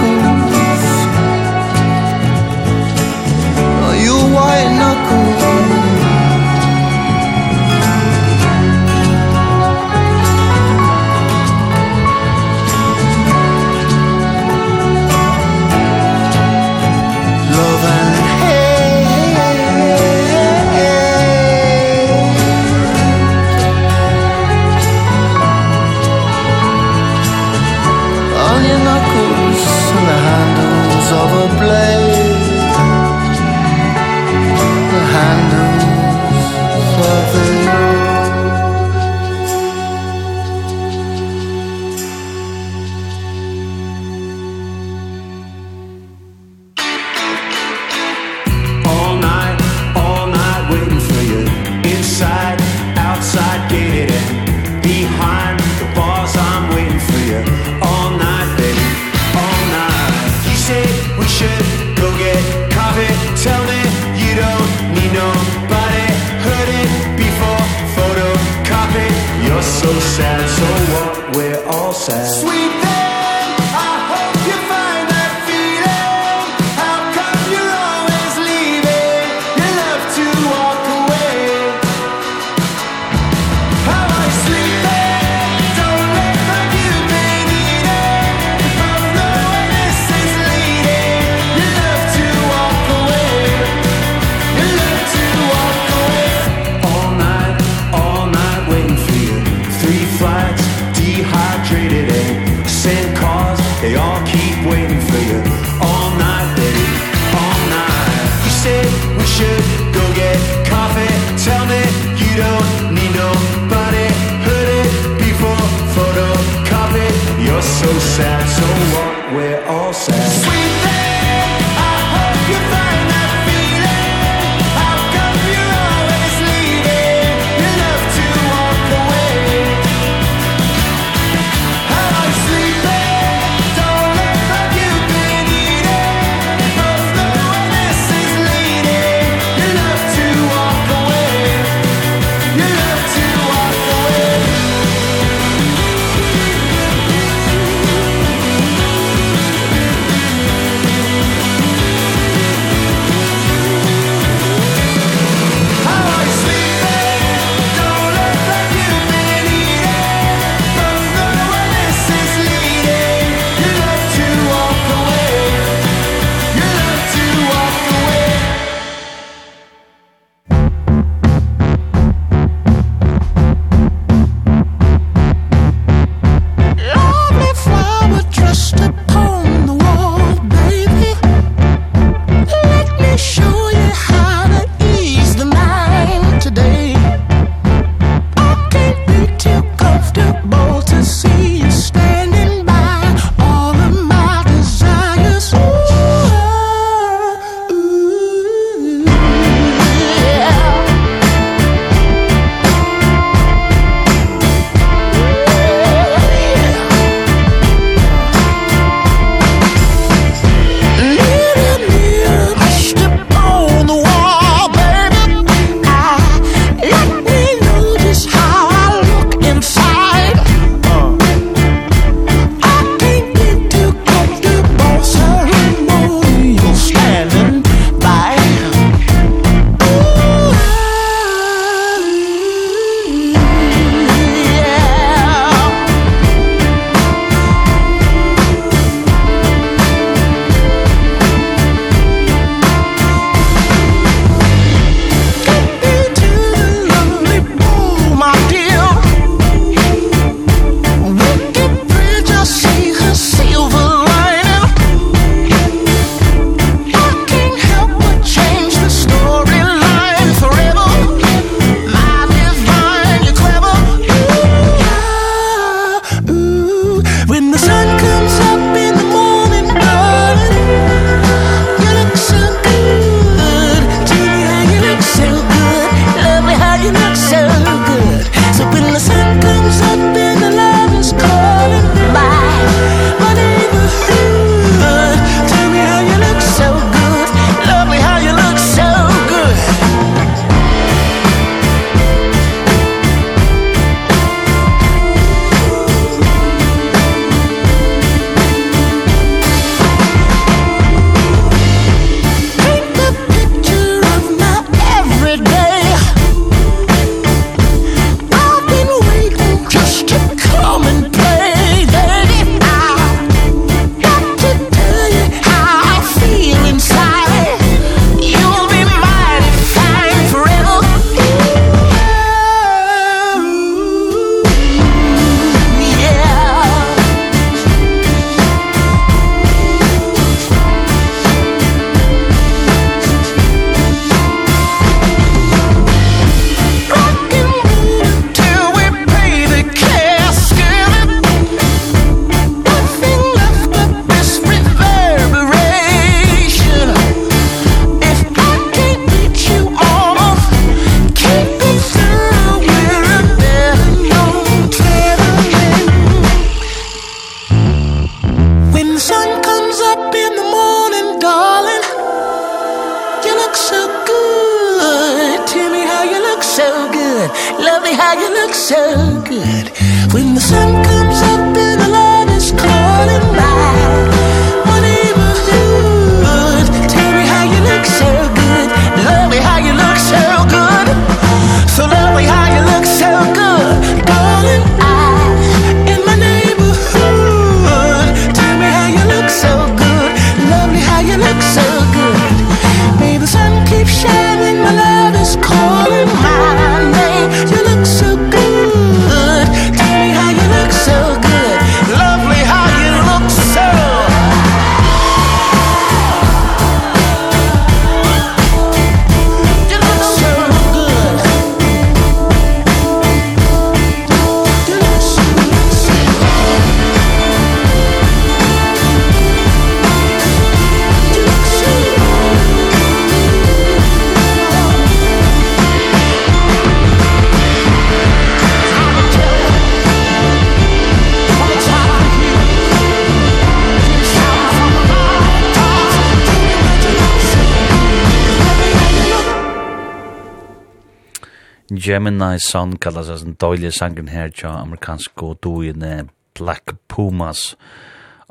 [442.00, 446.08] Gemini Sun kallas as en dårlig sangen her tja amerikansk og duene
[446.40, 447.58] Black Pumas.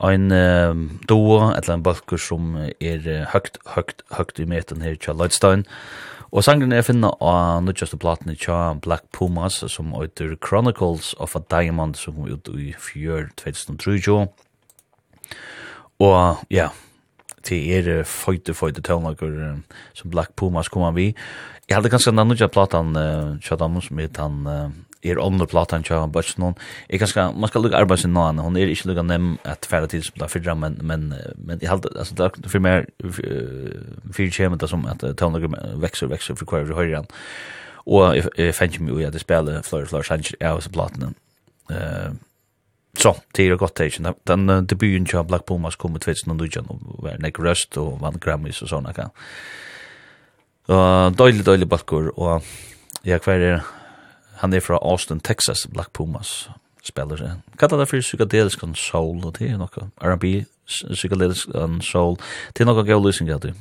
[0.01, 0.73] Ein uh,
[1.09, 3.05] duo, eller en balkur som er
[3.35, 5.67] høgt, høgt, høgt i meten her tja Lloydstein.
[6.33, 11.45] Og sangen er finna av nødjaste platene tja Black Pumas som oitur Chronicles of a
[11.53, 14.01] Diamond som kom ut i fjør 2003
[16.01, 16.71] Og ja,
[17.45, 19.61] til er føyte, føyte tøvnaker
[19.93, 21.13] som Black Pumas kommer vi.
[21.69, 24.71] Jeg hadde ganske en annen platan uh, Kjadamun som er han uh,
[25.05, 26.55] er under platan Kjadamun Bøtsen
[26.89, 29.87] Jeg ganske, man skal lukke arbeid sin noen Hun er ikke lukka nem at færre
[29.87, 32.89] tid som det er fyrra Men, men, men jeg hadde, altså det er for meg
[34.17, 35.53] Fyrir kjemet som at uh, tøvnlager
[35.85, 37.13] vekser, vekser for hver vi høyre han
[37.85, 41.13] Og jeg, jeg fann ikke mye at jeg spiller flere, flere sanger av disse platene.
[41.69, 42.17] Uh,
[42.99, 46.65] Så, det er godt det ikke Den uh, debuten Kjadamun Black Pumas kom i 2019
[46.69, 49.13] Og var nek røst og vann Grammys og sånne kan
[50.69, 52.45] Og døylig, døylig balkur, og
[53.07, 53.61] ja, hver er,
[54.43, 56.51] han er fra Austin, Texas, Black Pumas,
[56.85, 57.39] spiller seg.
[57.61, 62.19] Kalla det for psykadelisk and soul, og det er noe R&B, psykadelisk and soul,
[62.53, 63.55] det er noe gøy løsning av det.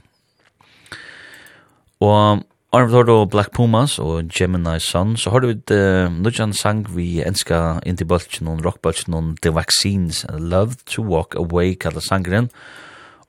[2.04, 2.44] Og
[2.76, 7.24] Arne har Black Pumas og Gemini Sun, så har du et uh, nødjan sang vi
[7.24, 12.87] enska indie-bultjen og rock-bultjen og The Vaccines, Love to Walk Away, kallar sangren, og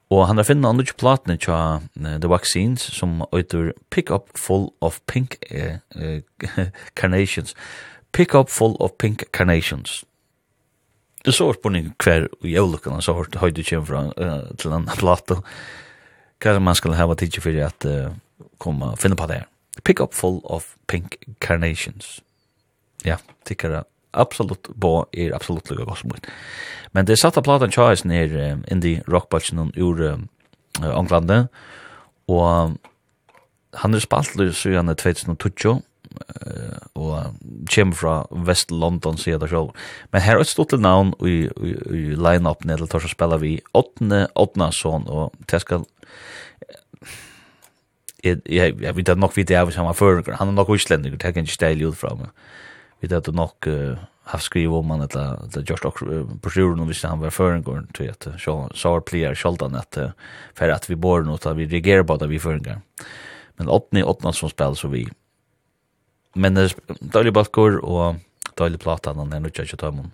[0.09, 5.01] Og han har finnet andre platene tja The Vaccines som øyter Pick Up Full of
[5.07, 6.21] Pink uh, uh,
[6.99, 7.55] Carnations.
[8.13, 10.05] Pick Up Full of Pink Carnations.
[11.25, 15.41] Det så spurning hver i jævlukken så hørt høyde kjem fra uh, til andre plate.
[16.41, 18.15] Hva er man skal hava tidsi for at uh,
[18.59, 19.49] komme finne på det her.
[19.85, 22.23] Pick Up Full of Pink Carnations.
[23.05, 26.31] Ja, tikkara absolut bo er absolut lukka godt som mun.
[26.93, 30.29] Men det er satt av platan tjais nir um, indie rockbalsen ur um,
[30.81, 31.49] Anglande,
[32.31, 32.79] og
[33.79, 39.77] han er spalt lur sugan 2020, uh, og kjem fra West London sier det sjálf.
[40.13, 43.59] Men her er et stort navn i, i, i line-up nede til å spela vi
[43.77, 45.85] Åtne, Åtna sånn, og det skal
[48.25, 51.15] jeg, jeg, jeg vet nok vidt jeg hvis han var føringer, han er nok islending,
[51.15, 52.33] det kan ikke steile ut fra meg
[53.01, 53.99] vi hadde nok uh,
[54.29, 58.11] har skriv om han eller det just också broschyren om vi han var förengår till
[58.11, 59.99] att så så player skoldan att
[60.55, 62.81] för att vi bor något att vi reagerar på det vi förengår.
[63.57, 65.09] Men åttne åttna som spel så vi
[66.35, 68.15] men det dåliga balkor och
[68.55, 70.11] dåliga platan den är nu tjocka tömmen.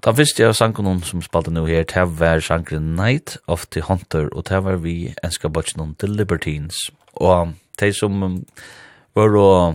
[0.00, 4.28] Den jag sank sangen som spalte nå her, det var sangen Night of the Hunter,
[4.34, 6.90] og det var vi enska bort om The Libertines.
[7.14, 8.44] Og de som
[9.14, 9.74] var og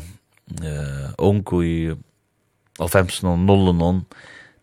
[0.63, 1.93] eh onku i
[2.79, 4.05] alfemsen og nullen on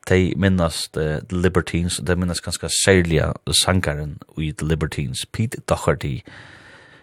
[0.09, 5.61] de minnast uh, The Libertines og de minnast ganske særlige sangaren i The Libertines Pete
[5.69, 6.19] Doherty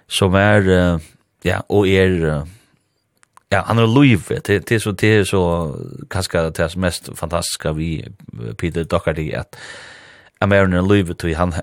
[0.07, 1.01] som er uh,
[1.45, 2.47] ja, og er uh,
[3.51, 5.73] ja, han er liv det, det er så, det er så
[6.09, 8.03] ganske det er mest fantastiska vi
[8.57, 9.55] Pete Doherty at
[10.41, 11.53] American er liv til han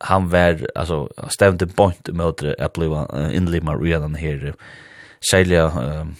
[0.00, 4.54] han var alltså stämde point mot att bli uh, inlimmar redan här
[5.20, 6.16] sälja um,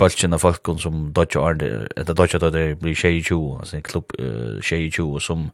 [0.00, 3.86] bulchen av folkon som dodge arne etter dodge Arne, det blir tjej ju alltså en
[3.86, 4.16] klubb
[4.62, 5.50] tjej ju som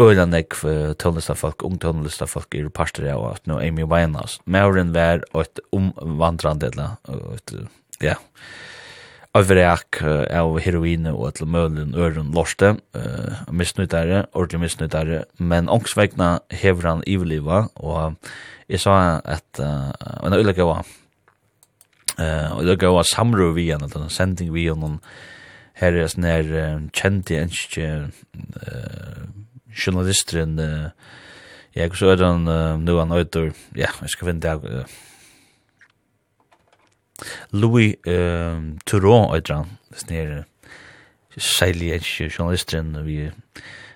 [0.00, 4.40] øyla för tonlista folk ung tonlista folk är pastor och att nu Amy Winehouse.
[4.44, 7.52] Mauren var et omvandrande eller ett
[8.00, 8.14] ja
[9.34, 16.88] avreak av heroin og et mølen øren lorste, uh, misnyttere, ordentlig misnyttere, men ångsvegna hever
[16.88, 18.16] han iveliva, og
[18.68, 19.92] jeg sa at uh,
[20.26, 20.82] en ulykke var
[22.20, 24.98] Eh och då går jag samrå vi igen att den sending vi någon
[25.72, 27.50] här är sån här känd en
[27.86, 28.08] eh
[29.74, 30.86] journalisten eh
[31.72, 32.44] jag så är den
[32.84, 34.60] nu han åter ja jag ska vänta
[37.50, 39.66] Louis eh Turon åter han.
[39.94, 40.44] Snär
[41.36, 43.30] säljer journalisten vi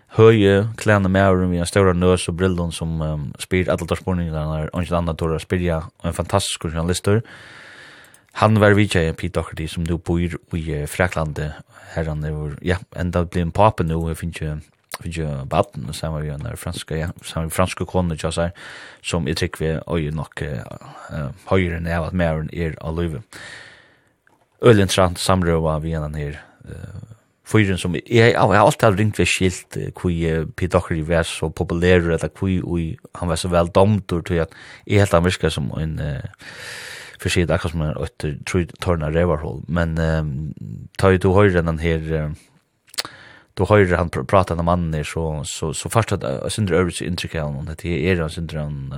[0.07, 4.69] höje kläna med honom vi har stora nös och brillon som um, spyr alla torsporningarna
[4.73, 7.23] och inte andra torra spyrja en fantastisk journalister.
[8.41, 11.61] Han var vidtje Pete Doherty som nu bor i Fraklandet.
[11.95, 14.55] Her han er, ja, enda blir en pape nu, jeg finner ikke
[15.03, 18.53] finnes jo baden, og sammen vi en franske, ja, sammen vi franske kone, ja, sær,
[19.03, 23.23] som jeg trykker vi øye nok uh, høyere enn jeg at meren er av løyve.
[24.65, 26.39] Øylen trant samrøva vi en her
[26.69, 27.03] uh,
[27.45, 31.03] fyren som, jeg, jeg, jeg har alltid ringt ved skilt uh, hvor uh, Pete Doherty
[31.09, 35.31] var så populær, eller hvor han var så vel domtor, til at jeg helt han
[35.31, 35.99] virker som en...
[36.01, 36.51] Uh,
[37.25, 40.55] för sig där som är ett tror torna revarhål men um,
[40.99, 42.35] tar ju du höra den här
[43.55, 47.43] då höjre han prata med mannen så så så först att syndra övrigt intryck av
[47.43, 47.69] honom.
[47.69, 48.95] Att det är han syndra en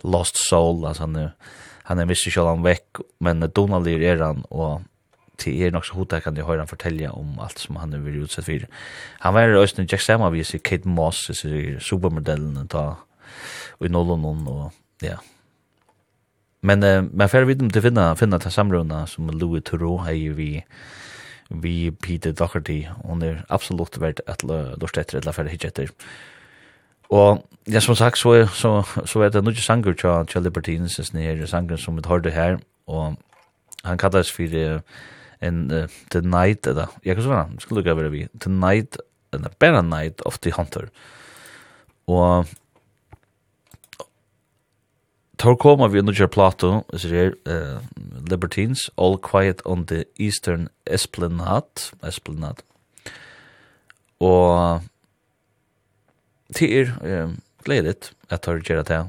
[0.00, 0.84] lost soul.
[0.84, 1.28] Alltså han
[1.82, 2.88] han är missig själv han veck
[3.20, 4.82] men Donald är han och
[5.36, 8.22] till er nog så hotar kan jag höra han fortälja om allt som han vill
[8.22, 8.66] utsätt för.
[9.18, 11.30] Han var i Östen Jack Samma vi ser Kate Moss,
[11.80, 12.96] supermodellen ta
[13.70, 15.18] och i Nollon och ja,
[16.64, 20.64] Men uh, men för vi til finna finna ta samruna som Louis Turo ju vi
[21.50, 24.38] vi Peter Doherty hon är absolut värd att
[24.78, 25.88] då etter eller fer hitjetter.
[27.08, 31.12] Och ja som sagt så så så er det nokje sangur til til Libertines is
[31.12, 33.14] nær sangur som við hörde här och
[33.84, 34.80] han kallas för uh,
[35.40, 38.96] en uh, the night eller jag kan säga skulle gå över vi the night
[39.32, 40.88] and the better night of the hunter.
[42.06, 42.46] Och
[45.44, 47.80] tar koma vi under plato, så det er
[48.30, 52.64] Libertines, All Quiet on the Eastern Esplanade, Esplanade.
[54.20, 54.80] Og
[56.56, 57.34] det er
[57.64, 59.02] gledet at tar gjerra det.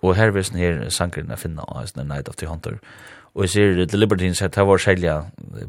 [0.00, 2.78] Og her visen her sangren er finna av The Night of the Hunter.
[3.34, 5.22] Og jeg ser The Libertines, at det var selja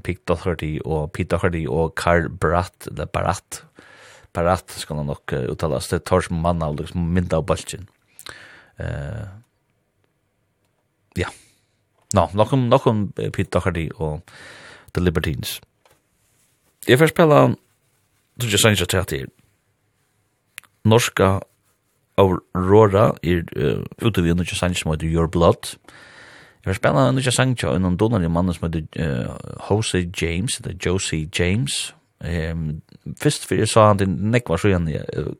[0.03, 3.63] Pete Doherty og Pete Doherty og Carl Bratt, eller Barat,
[4.33, 7.83] Barat skal han nok uttales, det tar som mann av liksom, mynda av balkjen.
[7.89, 8.00] Mm
[8.81, 9.27] Eh
[11.17, 11.27] ja.
[12.13, 14.21] Nå, nok om nok om Pete Doherty og
[14.93, 15.61] The Libertines.
[16.87, 17.55] Jeg får spela
[18.41, 19.25] du just sanns at det
[20.85, 21.39] Norska
[22.17, 25.75] Aurora er uh, ute vi under sanns som heter Your Blood.
[26.65, 29.35] Jeg får spela under sanns til en donald mann som heter uh,
[29.69, 31.95] Jose James, eller Josie James.
[32.21, 32.81] Um,
[33.21, 34.89] fyrst fyrir jeg sa han til nekvar så igjen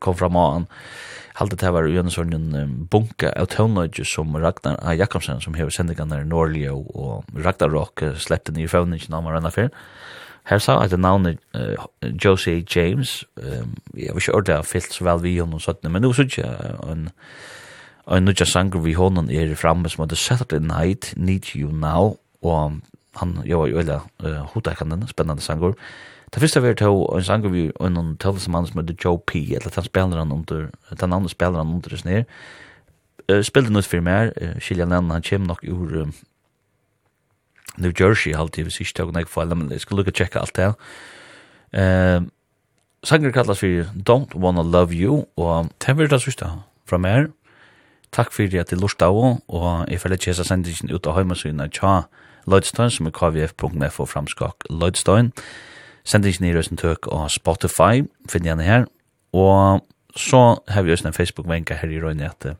[0.00, 0.62] kom fra mannen.
[0.62, 4.94] Uh, halde det var en sånn bunke av tøvnøyde som Ragnar A.
[4.96, 9.70] Jakobsen, som hever sendingene i Norge, og Ragnar Rock sleppte nye føvningen av Marana Fyr.
[10.50, 11.86] Her sa at navnet uh,
[12.18, 16.02] Josie James, um, jeg var ikke ordentlig fyllt så vel vi hon og sånt, men
[16.02, 17.10] nå synes jeg ikke en
[18.10, 22.80] en nødja sanger vi honom er framme som heter Saturday Night, Need You Now, og
[23.20, 25.76] han, jo, var jo veldig uh, hodakande, spennende sanger,
[26.34, 29.74] Det første var til en sanger vi og en tølsemann som heter Joe P, eller
[29.74, 30.68] han spiller han under,
[31.00, 32.24] den andre spiller han under oss ned.
[33.28, 36.14] Uh, Spilte noe for meg, uh, Kilian Lennon, han kommer nok ur um,
[37.76, 40.56] New Jersey alltid, hvis ikke tog nek for alle, men jeg skal lukka tjekka alt
[40.56, 40.70] det.
[41.76, 42.24] Uh,
[43.04, 46.48] sanger kallas for Don't Wanna Love You, og det var det sørste
[46.88, 47.28] fra meg.
[48.12, 51.76] Takk for at du lurte av, og jeg føler ikke jeg sendingen ut av heimasynet
[51.76, 52.06] tja
[52.48, 55.28] Lloydstein, som er kvf.f og framskak Lloydstein.
[55.28, 55.70] Lloydstein
[56.04, 58.88] sendingen i Røsten Tøk og Spotify, finner jeg her.
[59.32, 59.82] Og
[60.16, 62.56] så har vi også en Facebook-venka her i Røyne at uh,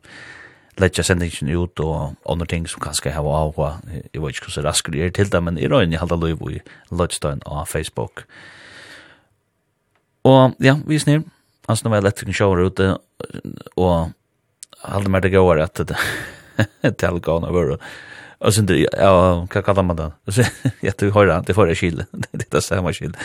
[0.81, 4.69] letja sendingen ut og andre ting som kanskje har av og jeg vet ikke hvordan
[4.69, 6.61] raskere er til det, men i Røyne halda løyv i
[6.91, 8.25] Lødstein og Facebook.
[10.25, 11.25] Og ja, vi snir,
[11.69, 12.97] altså nå var elektrikken sjåver ute,
[13.77, 14.13] og
[14.87, 15.99] halda mer det går at det
[16.87, 17.79] er tilgående å være
[18.43, 20.13] Och sen det ja, vad kallar man det?
[20.33, 20.43] Så
[20.81, 22.05] jag tror det det förra skil.
[22.33, 23.17] Det är samma skil.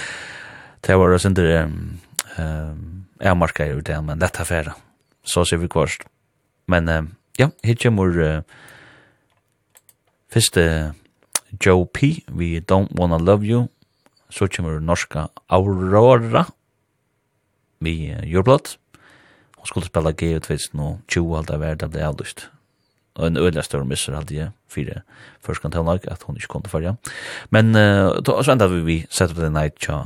[0.81, 1.72] Det var sen det
[2.35, 4.76] ehm är marka ju det men detta färra.
[5.23, 6.03] Så ser vi kvarst.
[6.65, 8.44] Men ja, hit kommer
[10.31, 10.57] först
[11.60, 13.68] Joe P, We Don't Wanna Love You.
[14.30, 16.45] Så kommer norska Aurora
[17.80, 18.77] vi Euroblot.
[19.56, 22.49] Hon skulle spela G2020 nu 20 halda värda blev avlyst
[23.18, 25.02] og en øyla større misser hadde jeg fire
[25.45, 26.94] førskan til lag at hun ikke kom til farja.
[27.49, 30.06] Men uh, så enda vi vi set på den night tja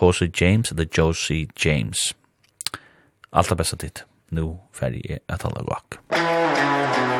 [0.00, 2.14] Jose James eller Josie James.
[3.32, 7.19] Alt det beste ditt nu ferdig er at alle gokk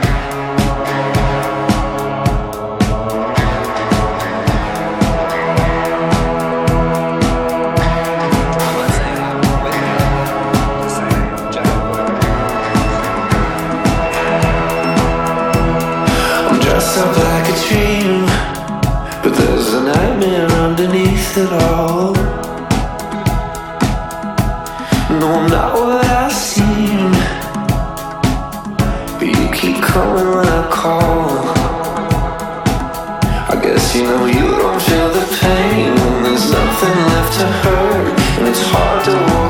[33.93, 35.95] You don't feel the pain.
[35.95, 39.50] When there's nothing left to hurt And it's hard to walk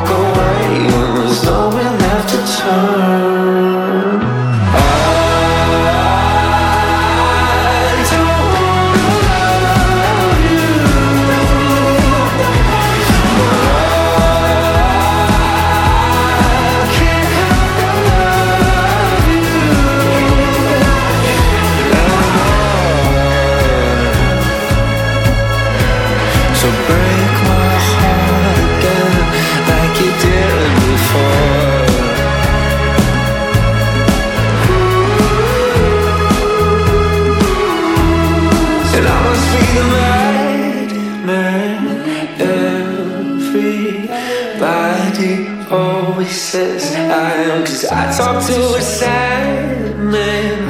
[47.80, 50.68] Cause I talk to a sad man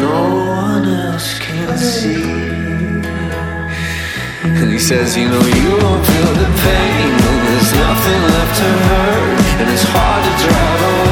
[0.00, 2.22] No one else can see.
[4.42, 7.12] And he says, you know, you won't feel the pain.
[7.44, 9.60] There's nothing left to hurt.
[9.60, 11.05] And it's hard to drive away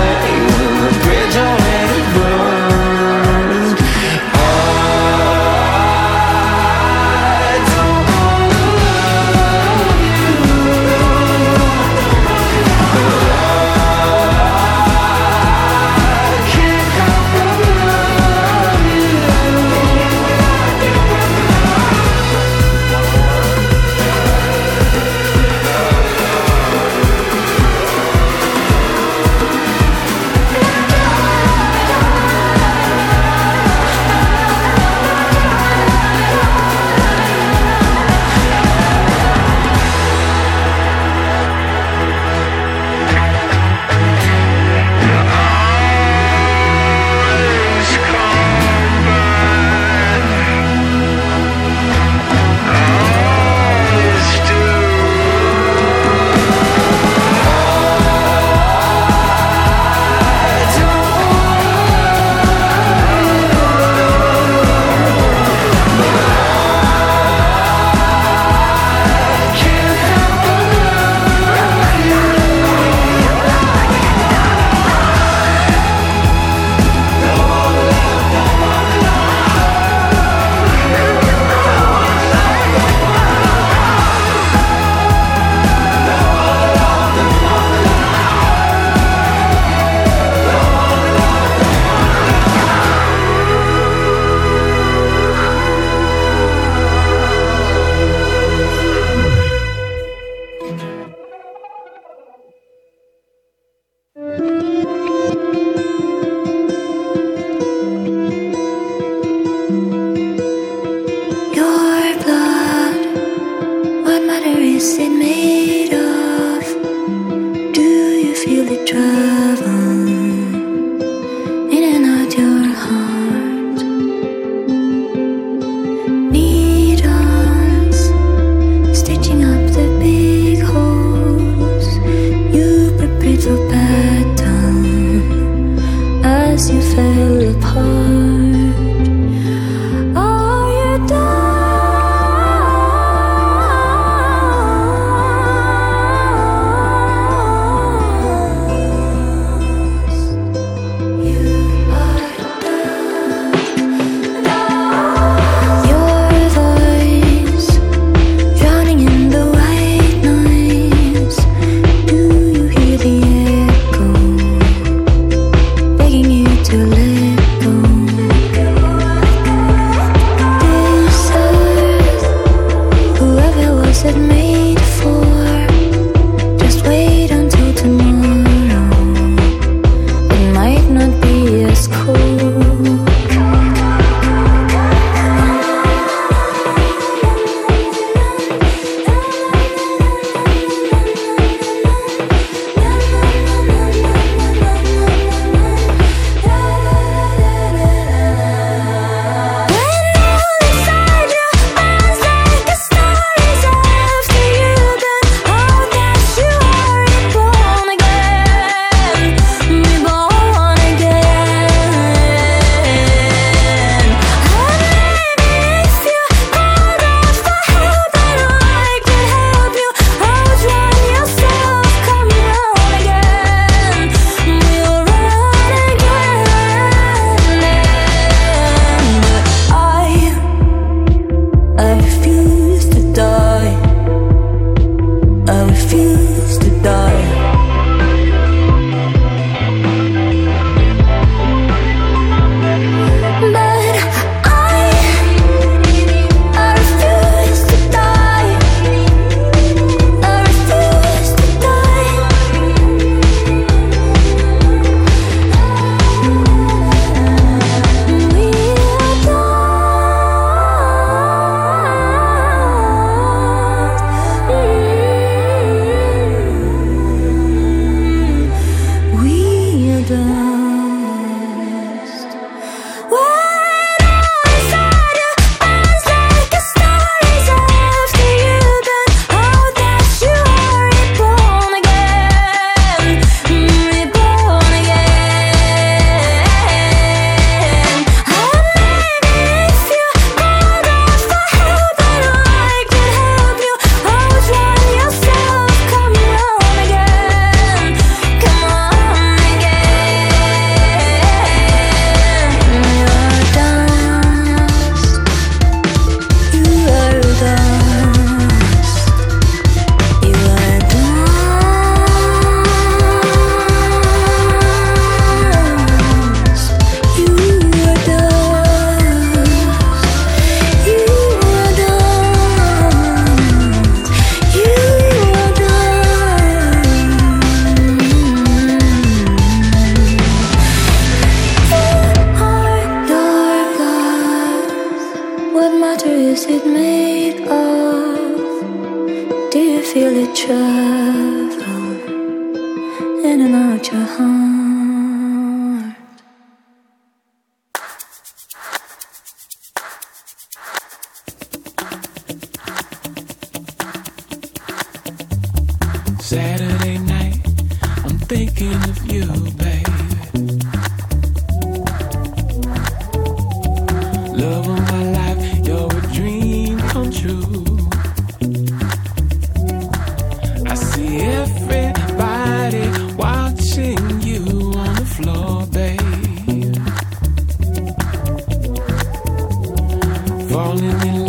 [380.77, 381.24] falling in